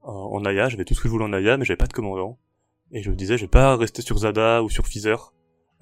[0.02, 2.38] en Aya, j'avais tout ce que je voulais en Aya, mais j'avais pas de commandant.
[2.92, 5.32] Et je me disais, je vais pas rester sur Zada ou sur Feather.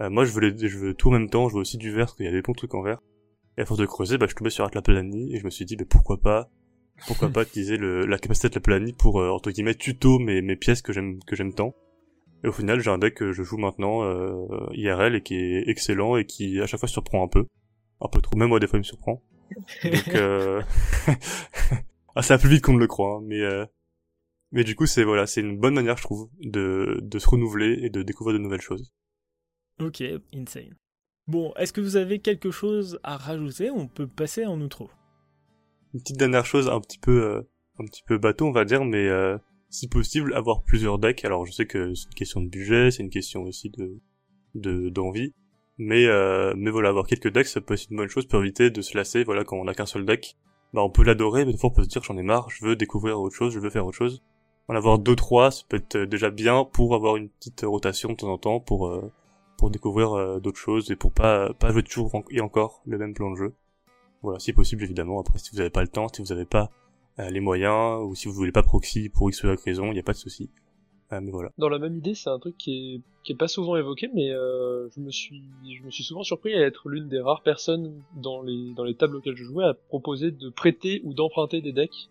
[0.01, 2.17] moi, je veux, je veux tout en même temps, je veux aussi du vert, parce
[2.17, 3.03] qu'il y a des bons trucs en vert.
[3.59, 5.77] Et à force de creuser, bah, je tombais sur Atlapalani, et je me suis dit,
[5.77, 6.49] mais pourquoi pas
[7.07, 10.81] pourquoi pas utiliser le, la capacité de la pour entre guillemets tuto mes, mes pièces
[10.81, 11.75] que j'aime que j'aime tant
[12.45, 15.67] et au final, j'ai un deck que je joue maintenant euh, IRL et qui est
[15.67, 17.47] excellent et qui à chaque fois surprend un peu.
[18.03, 19.23] Un peu trop, même moi des fois il me surprend.
[19.83, 20.63] Donc euh...
[22.15, 23.65] ah, ça va plus vite qu'on ne le croit, hein, mais euh...
[24.53, 27.79] mais du coup c'est voilà, c'est une bonne manière je trouve de de se renouveler
[27.83, 28.93] et de découvrir de nouvelles choses.
[29.81, 30.03] Ok,
[30.35, 30.75] insane.
[31.27, 33.71] Bon, est-ce que vous avez quelque chose à rajouter?
[33.71, 34.91] On peut passer en outro.
[35.95, 37.43] Une petite dernière chose, un petit peu euh,
[37.79, 39.39] un petit peu bateau on va dire, mais euh,
[39.75, 41.25] si possible, avoir plusieurs decks.
[41.25, 45.35] Alors je sais que c'est une question de budget, c'est une question aussi de d'envie,
[45.79, 48.71] mais euh, mais voilà, avoir quelques decks, ça peut être une bonne chose pour éviter
[48.71, 49.25] de se lasser.
[49.25, 50.37] Voilà, quand on a qu'un seul deck,
[50.73, 52.65] bah on peut l'adorer, mais des fois on peut se dire j'en ai marre, je
[52.65, 54.23] veux découvrir autre chose, je veux faire autre chose.
[54.69, 58.15] En avoir deux trois, ça peut être déjà bien pour avoir une petite rotation de
[58.15, 59.11] temps en temps pour euh,
[59.59, 63.13] pour découvrir euh, d'autres choses et pour pas pas jouer toujours et encore le même
[63.13, 63.55] plan de jeu.
[64.23, 65.21] Voilà, si possible évidemment.
[65.21, 66.71] Après, si vous n'avez pas le temps, si vous n'avez pas
[67.19, 70.01] les moyens, ou si vous voulez pas proxy pour X ou Y raison, il n'y
[70.01, 70.51] a pas de souci.
[71.13, 71.51] Euh, mais voilà.
[71.59, 74.31] Dans la même idée, c'est un truc qui est, qui est pas souvent évoqué, mais
[74.31, 75.43] euh, je me suis,
[75.79, 78.95] je me suis souvent surpris à être l'une des rares personnes dans les, dans les
[78.95, 82.09] tables auxquelles je jouais à proposer de prêter ou d'emprunter des decks.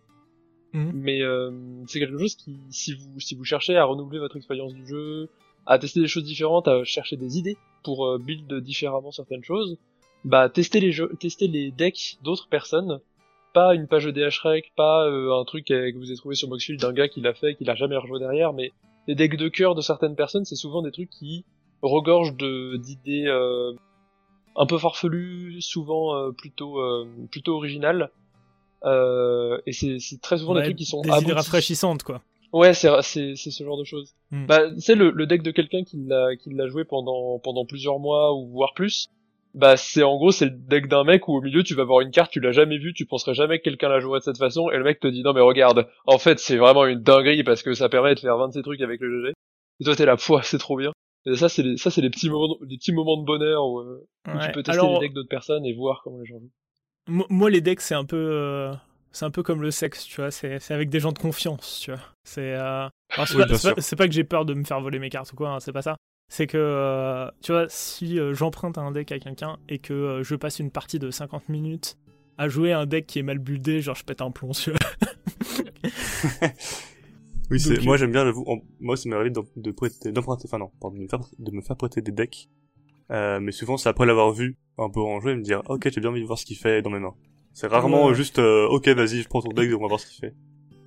[0.73, 0.91] Mhm.
[0.93, 1.51] Mais euh,
[1.87, 5.29] c'est quelque chose qui, si vous, si vous cherchez à renouveler votre expérience du jeu,
[5.65, 9.77] à tester des choses différentes, à chercher des idées pour euh, build différemment certaines choses,
[10.25, 12.99] bah testez les jeux, testez les decks d'autres personnes
[13.53, 16.81] pas une page EDH Rec, pas euh, un truc que vous avez trouvé sur Moxfield
[16.81, 18.71] d'un gars qui l'a fait, qui l'a jamais rejoué derrière, mais
[19.07, 21.45] les decks de cœur de certaines personnes, c'est souvent des trucs qui
[21.81, 23.73] regorgent de d'idées euh,
[24.55, 26.79] un peu farfelues, souvent euh, plutôt
[27.31, 28.09] plutôt originales.
[28.85, 32.21] et c'est très souvent des trucs qui sont des idées rafraîchissantes quoi.
[32.53, 34.13] Ouais, c'est c'est ce genre de choses.
[34.29, 34.45] Hmm.
[34.45, 37.99] Bah, c'est le, le deck de quelqu'un qui l'a qui l'a joué pendant pendant plusieurs
[37.99, 39.09] mois ou voire plus
[39.53, 42.01] bah c'est en gros c'est le deck d'un mec où au milieu tu vas voir
[42.01, 44.39] une carte tu l'as jamais vue tu penserais jamais que quelqu'un la jouerait de cette
[44.39, 45.87] façon et le mec te dit non mais regarde.
[46.05, 48.99] En fait c'est vraiment une dinguerie parce que ça permet de faire 26 trucs avec
[48.99, 49.33] le GG
[49.79, 50.91] et toi t'es là foi c'est trop bien.
[51.25, 53.79] Et ça c'est les, ça c'est les petits moments les petits moments de bonheur où,
[53.79, 57.25] euh, tu peux tester les decks d'autres personnes et voir comment les gens jouent.
[57.29, 58.73] moi les decks c'est un peu euh,
[59.11, 61.79] c'est un peu comme le sexe tu vois c'est c'est avec des gens de confiance
[61.79, 62.01] tu vois.
[62.23, 62.87] C'est euh...
[63.25, 65.59] c'est pas, pas, que j'ai peur de me faire voler mes cartes ou quoi hein,
[65.59, 65.95] c'est pas ça
[66.35, 70.23] C'est que, euh, tu vois, si euh, j'emprunte un deck à quelqu'un et que euh,
[70.23, 71.95] je passe une partie de 50 minutes
[72.39, 74.73] à jouer un deck qui est mal buildé, genre je pète un plomb sur.
[77.51, 78.43] oui, c'est, moi j'aime bien, j'avoue,
[78.79, 81.61] moi ça m'arrive d'em- de prêter, d'emprunter, enfin non, pardon, de me faire, de me
[81.61, 82.49] faire prêter des decks.
[83.11, 86.01] Mais souvent c'est après l'avoir vu un peu en jeu et me dire, ok, j'ai
[86.01, 87.13] bien envie de voir ce qu'il fait dans mes mains.
[87.53, 88.15] C'est rarement Ouais.
[88.15, 90.33] juste, ok, vas-y, je prends ton deck et on va voir ce qu'il fait.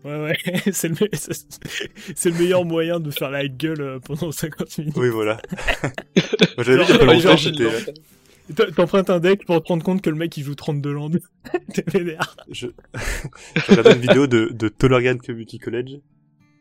[0.06, 0.36] Ouais, ouais,
[0.72, 1.60] c'est le, me- c'est-
[2.14, 4.94] c'est le meilleur moyen de faire la gueule euh, pendant 50 minutes.
[4.96, 5.40] Oui, voilà.
[6.58, 7.94] J'avais vu il y a pas Genre, longtemps, genre, c'était, Imagine,
[8.54, 11.20] T'en- T'empruntes un deck pour te rendre compte que le mec il joue 32 landes.
[11.74, 12.36] T'es vénère.
[12.50, 12.68] je,
[13.56, 15.98] j'ai regardé une vidéo de, de Tolorgan Community College.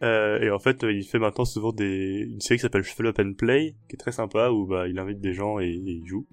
[0.04, 3.06] Euh, et en fait, euh, il fait maintenant souvent des, une série qui s'appelle Shuffle
[3.08, 5.92] Up and Play, qui est très sympa, où bah, il invite des gens et, et
[5.92, 6.26] il joue.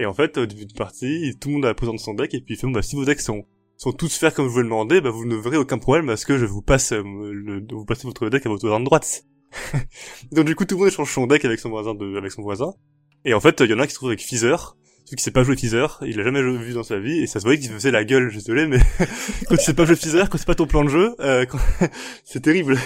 [0.00, 2.40] Et en fait, au début de partie, tout le monde a présente son deck, et
[2.40, 3.44] puis il fait, bon, bah, si vos decks sont,
[3.78, 6.36] sont tous faire comme vous le demandez, bah, vous ne verrez aucun problème parce que
[6.36, 9.24] je vous passe, euh, le, vous passez votre deck à votre voisin de droite.
[10.32, 12.42] Donc du coup, tout le monde échange son deck avec son voisin de, avec son
[12.42, 12.74] voisin.
[13.24, 15.22] Et en fait, il y en a un qui se trouve avec Feather, celui qui
[15.22, 17.60] sait pas jouer Feather, il l'a jamais vu dans sa vie, et ça se voyait
[17.60, 18.78] qu'il faisait la gueule, je désolé, mais
[19.48, 21.46] quand tu sais pas jouer Feather, quand c'est pas ton plan de jeu, euh,
[22.24, 22.76] c'est terrible.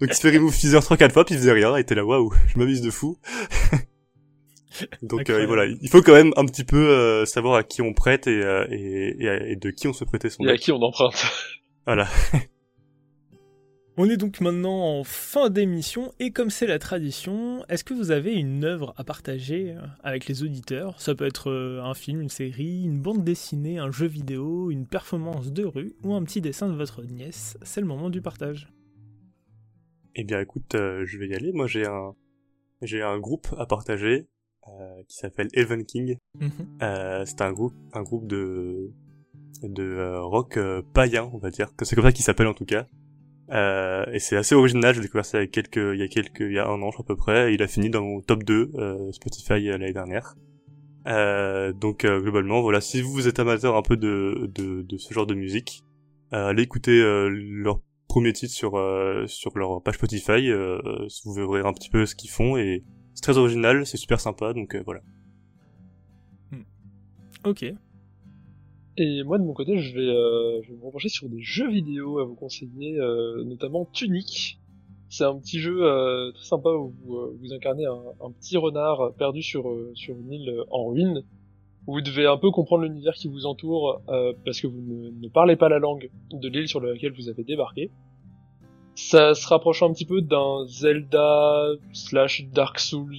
[0.00, 2.04] Donc il se fait remove Feather 3-4 fois, puis il faisait rien, et t'es là,
[2.04, 3.18] waouh, je m'amuse de fou.
[5.02, 7.92] Donc euh, voilà, il faut quand même un petit peu euh, savoir à qui on
[7.92, 10.72] prête et, euh, et, et, et de qui on se prêter son Et à qui
[10.72, 11.24] on emprunte
[11.86, 12.08] Voilà.
[13.96, 18.10] On est donc maintenant en fin d'émission et comme c'est la tradition, est-ce que vous
[18.10, 19.74] avez une œuvre à partager
[20.04, 21.00] avec les auditeurs?
[21.00, 25.50] Ça peut être un film, une série, une bande dessinée, un jeu vidéo, une performance
[25.50, 27.58] de rue ou un petit dessin de votre nièce.
[27.62, 28.68] C'est le moment du partage.
[30.20, 31.52] Eh bien écoute, euh, je vais y aller.
[31.52, 32.12] Moi j'ai un
[32.82, 34.26] j'ai un groupe à partager
[34.80, 36.16] euh, qui s'appelle Elven King.
[36.40, 36.50] Mhm.
[36.82, 38.90] Euh, c'est un groupe un groupe de
[39.62, 41.68] de euh, rock euh, païen, on va dire.
[41.82, 42.86] C'est comme ça qu'il s'appelle en tout cas.
[43.50, 46.08] Euh, et c'est assez original, j'ai découvert ça il y a quelques, il y a
[46.08, 47.88] quelques, il y a un an je crois, à peu près, et il a fini
[47.88, 50.36] dans mon top 2 euh, Spotify l'année dernière.
[51.06, 55.14] Euh, donc euh, globalement, voilà, si vous êtes amateur un peu de, de, de ce
[55.14, 55.82] genre de musique,
[56.34, 60.78] euh, allez écouter euh, leur premier titre sur euh, sur leur page Spotify, euh,
[61.24, 62.84] vous verrez un petit peu ce qu'ils font et
[63.18, 65.00] c'est très original, c'est super sympa, donc euh, voilà.
[67.44, 67.64] Ok.
[68.96, 71.68] Et moi de mon côté, je vais, euh, je vais me repencher sur des jeux
[71.68, 74.60] vidéo à vous conseiller, euh, notamment Tunic.
[75.08, 79.12] C'est un petit jeu euh, très sympa où vous, vous incarnez un, un petit renard
[79.14, 79.64] perdu sur,
[79.94, 81.24] sur une île en ruine.
[81.88, 85.10] Où vous devez un peu comprendre l'univers qui vous entoure euh, parce que vous ne,
[85.10, 87.90] ne parlez pas la langue de l'île sur laquelle vous avez débarqué.
[89.00, 93.14] Ça se rapproche un petit peu d'un Zelda slash Dark Souls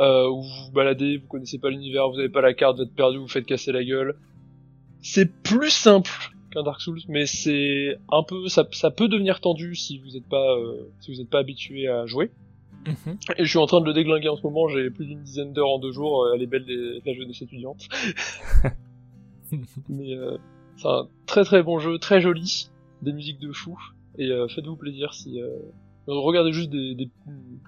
[0.00, 2.84] euh, où vous vous baladez, vous connaissez pas l'univers, vous avez pas la carte, vous
[2.84, 4.16] êtes perdu, vous vous faites casser la gueule.
[5.02, 6.10] C'est plus simple
[6.50, 10.26] qu'un Dark Souls, mais c'est un peu, ça, ça peut devenir tendu si vous n'êtes
[10.26, 12.30] pas, euh, si vous n'êtes pas habitué à jouer.
[12.86, 13.18] Mhm.
[13.36, 15.52] Et je suis en train de le déglinguer en ce moment, j'ai plus d'une dizaine
[15.52, 17.86] d'heures en deux jours, euh, elle est belle les- la jeunesse étudiante.
[19.90, 20.38] mais euh,
[20.76, 22.70] c'est un très très bon jeu, très joli,
[23.02, 23.78] des musiques de fou,
[24.18, 25.40] et euh, faites-vous plaisir si...
[25.40, 25.48] Euh,
[26.06, 27.10] regardez juste des, des,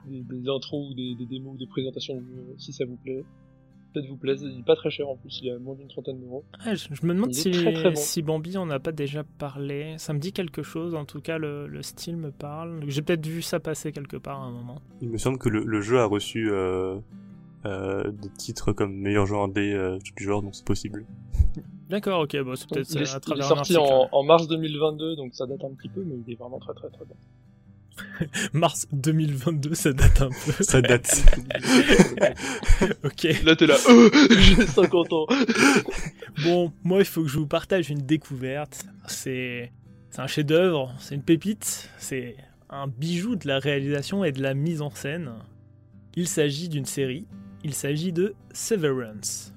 [0.08, 2.96] des, des intros ou des, des démos ou des présentations de jeu si ça vous
[2.96, 3.24] plaît.
[3.92, 6.20] Faites-vous plaisir, il est pas très cher en plus, il est à moins d'une trentaine
[6.20, 6.44] d'euros.
[6.60, 7.96] Ah, je, je me demande si, très, très bon.
[7.96, 9.96] si Bambi en a pas déjà parlé.
[9.98, 12.84] Ça me dit quelque chose, en tout cas le, le style me parle.
[12.86, 14.80] J'ai peut-être vu ça passer quelque part à un moment.
[15.02, 17.00] Il me semble que le, le jeu a reçu euh,
[17.66, 21.04] euh, des titres comme meilleur jeu indé euh, du genre, donc c'est possible.
[21.90, 24.08] D'accord, ok, bon, c'est Donc, peut-être il, est, à il est travers un sorti en,
[24.12, 26.88] en mars 2022, donc ça date un petit peu, mais il est vraiment très très
[26.88, 27.16] très bon.
[28.52, 30.62] Mars 2022, ça date un peu.
[30.62, 31.24] Ça date.
[33.04, 33.42] ok.
[33.44, 35.26] Là t'es là, euh, j'ai 50 ans.
[36.44, 38.84] Bon, moi, il faut que je vous partage une découverte.
[39.08, 39.72] C'est
[40.10, 42.36] c'est un chef-d'œuvre, c'est une pépite, c'est
[42.68, 45.32] un bijou de la réalisation et de la mise en scène.
[46.14, 47.26] Il s'agit d'une série,
[47.64, 49.52] il s'agit de Severance.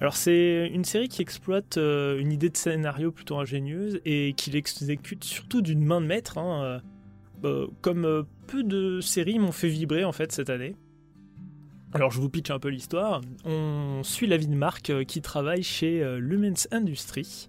[0.00, 4.50] Alors c'est une série qui exploite euh, une idée de scénario plutôt ingénieuse et qui
[4.50, 6.80] l'exécute surtout d'une main de maître, hein, euh,
[7.44, 10.76] euh, comme peu de séries m'ont fait vibrer en fait cette année.
[11.92, 13.22] Alors je vous pitch un peu l'histoire.
[13.44, 17.48] On suit la vie de Marc qui travaille chez Lumens Industries,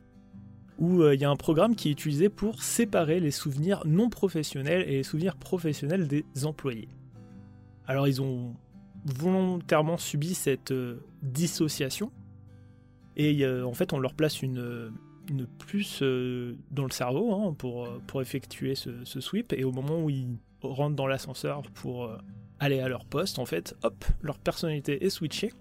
[0.79, 4.87] où il y a un programme qui est utilisé pour séparer les souvenirs non professionnels
[4.87, 6.87] et les souvenirs professionnels des employés.
[7.85, 8.55] Alors ils ont
[9.03, 10.73] volontairement subi cette
[11.21, 12.09] dissociation,
[13.15, 14.91] et euh, en fait on leur place une,
[15.29, 19.63] une puce euh, dans le cerveau hein, pour, euh, pour effectuer ce, ce sweep, et
[19.63, 22.17] au moment où ils rentrent dans l'ascenseur pour euh,
[22.59, 25.51] aller à leur poste, en fait, hop, leur personnalité est switchée.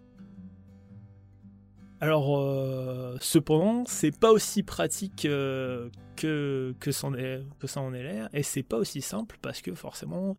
[2.01, 8.29] Alors, euh, cependant, c'est pas aussi pratique euh, que, que, est- ça en est l'air,
[8.33, 10.37] et c'est pas aussi simple parce que forcément,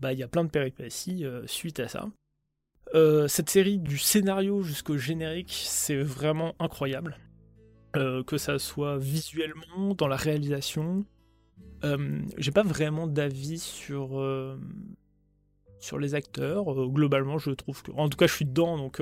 [0.00, 2.08] bah il y a plein de péripéties suite à ça.
[3.28, 7.18] Cette série du scénario jusqu'au générique, c'est vraiment incroyable.
[7.92, 11.04] que ça soit visuellement, dans la réalisation.
[12.38, 14.22] J'ai pas vraiment d'avis sur
[15.78, 16.64] sur les acteurs.
[16.88, 19.00] globalement, je trouve que, en tout cas, je suis dedans, donc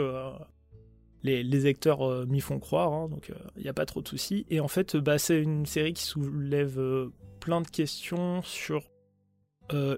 [1.24, 4.08] les, acteurs euh, m'y font croire, hein, donc il euh, n'y a pas trop de
[4.08, 4.46] soucis.
[4.50, 8.90] Et en fait, bah, c'est une série qui soulève euh, plein de questions sur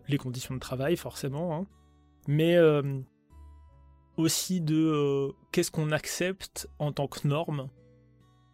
[0.08, 1.66] les conditions de travail, forcément, hein,
[2.28, 2.56] mais
[4.16, 7.68] aussi de qu'est-ce qu'on accepte en tant que norme,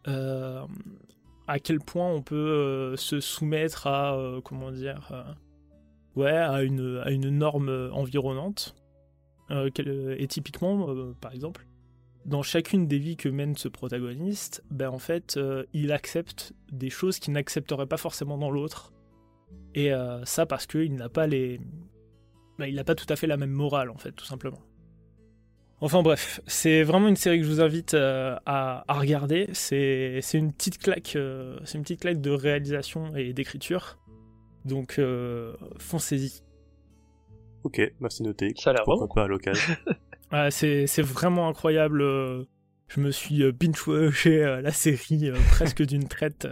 [0.04, 5.12] à quel point on peut se soumettre à, comment dire,
[6.16, 8.74] ouais, à une, à une norme environnante.
[9.50, 11.66] et typiquement, par exemple,
[12.24, 16.90] dans chacune des vies que mène ce protagoniste, ben en fait, euh, il accepte des
[16.90, 18.92] choses qu'il n'accepterait pas forcément dans l'autre.
[19.74, 21.60] Et euh, ça parce qu'il n'a pas les,
[22.58, 24.60] ben, il n'a pas tout à fait la même morale en fait, tout simplement.
[25.84, 29.48] Enfin bref, c'est vraiment une série que je vous invite euh, à, à, regarder.
[29.52, 31.18] C'est une petite claque,
[31.64, 33.98] c'est une petite claque de réalisation et d'écriture.
[34.64, 35.00] Donc
[35.78, 36.42] foncez-y.
[37.64, 38.52] Ok, merci noté.
[38.56, 39.74] Ça a l'air pas à l'occasion.
[40.50, 42.02] c'est vraiment incroyable.
[42.02, 42.44] Euh,
[42.88, 46.48] je me suis euh, binge-watché euh, la série presque d'une traite.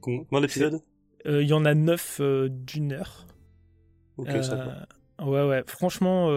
[0.00, 0.80] Combien d'épisodes?
[1.26, 2.20] Il y en a 9
[2.50, 3.26] d'une heure.
[4.18, 4.86] Ok, ça
[5.22, 6.28] Ouais, ouais, franchement.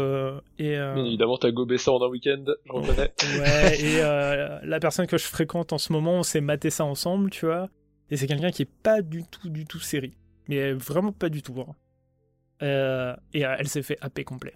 [0.59, 3.13] et, évidemment, t'as gobé ça en un week-end, je reconnais.
[3.39, 7.29] ouais, et la personne que je fréquente en ce moment, on s'est maté ça ensemble,
[7.29, 7.69] tu vois.
[8.09, 10.15] Et c'est quelqu'un qui est pas du tout, du tout série.
[10.47, 11.55] Mais vraiment pas du tout.
[11.61, 13.15] Hein.
[13.33, 14.53] et elle s'est fait AP complet.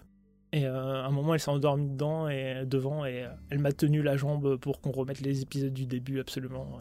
[0.53, 3.72] Et euh, à un moment, elle s'est endormie dedans et devant, et euh, elle m'a
[3.72, 6.80] tenu la jambe pour qu'on remette les épisodes du début absolument.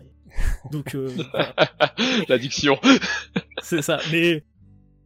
[0.72, 1.08] Donc euh,
[2.28, 2.78] l'addiction.
[3.62, 4.00] c'est ça.
[4.10, 4.42] Mais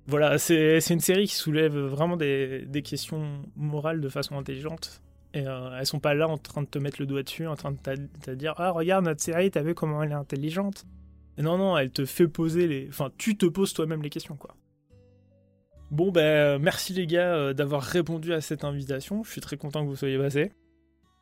[0.07, 5.01] voilà, c'est une série qui soulève vraiment des, des, questions morales de façon intelligente.
[5.33, 7.73] Et elles sont pas là en train de te mettre le doigt dessus, en train
[7.73, 10.85] de te dire ah regarde notre série, t'as vu comment elle est intelligente.
[11.39, 14.37] Et non non, elle te fait poser les, enfin tu te poses toi-même les questions
[14.37, 14.55] quoi.
[15.91, 19.23] Bon, ben, merci les gars euh, d'avoir répondu à cette invitation.
[19.23, 20.53] Je suis très content que vous soyez passés.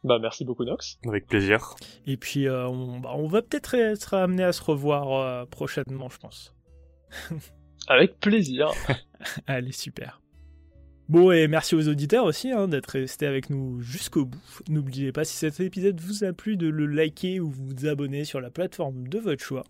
[0.05, 0.99] Bah, merci beaucoup, Nox.
[1.07, 1.75] Avec plaisir.
[2.07, 6.09] Et puis, euh, on, bah, on, va peut-être être amené à se revoir euh, prochainement,
[6.09, 6.55] je pense.
[7.89, 8.71] Avec plaisir.
[9.47, 10.21] Allez, super.
[11.09, 14.41] Bon, et merci aux auditeurs aussi hein, d'être restés avec nous jusqu'au bout.
[14.69, 18.41] N'oubliez pas, si cet épisode vous a plu, de le liker ou vous abonner sur
[18.41, 19.65] la plateforme de votre choix.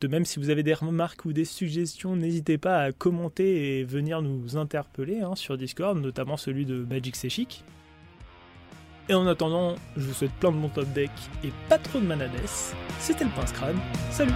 [0.00, 3.84] De même, si vous avez des remarques ou des suggestions, n'hésitez pas à commenter et
[3.84, 7.30] venir nous interpeller hein, sur Discord, notamment celui de Magic C'est
[9.08, 11.10] Et en attendant, je vous souhaite plein de bons top deck
[11.44, 12.30] et pas trop de manades.
[12.98, 13.78] C'était le Pince Crâne.
[14.10, 14.32] Salut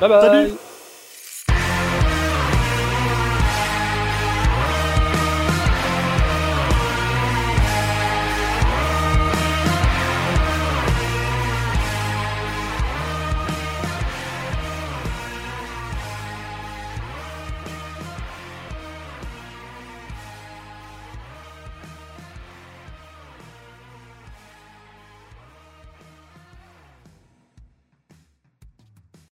[0.00, 0.52] Bye bye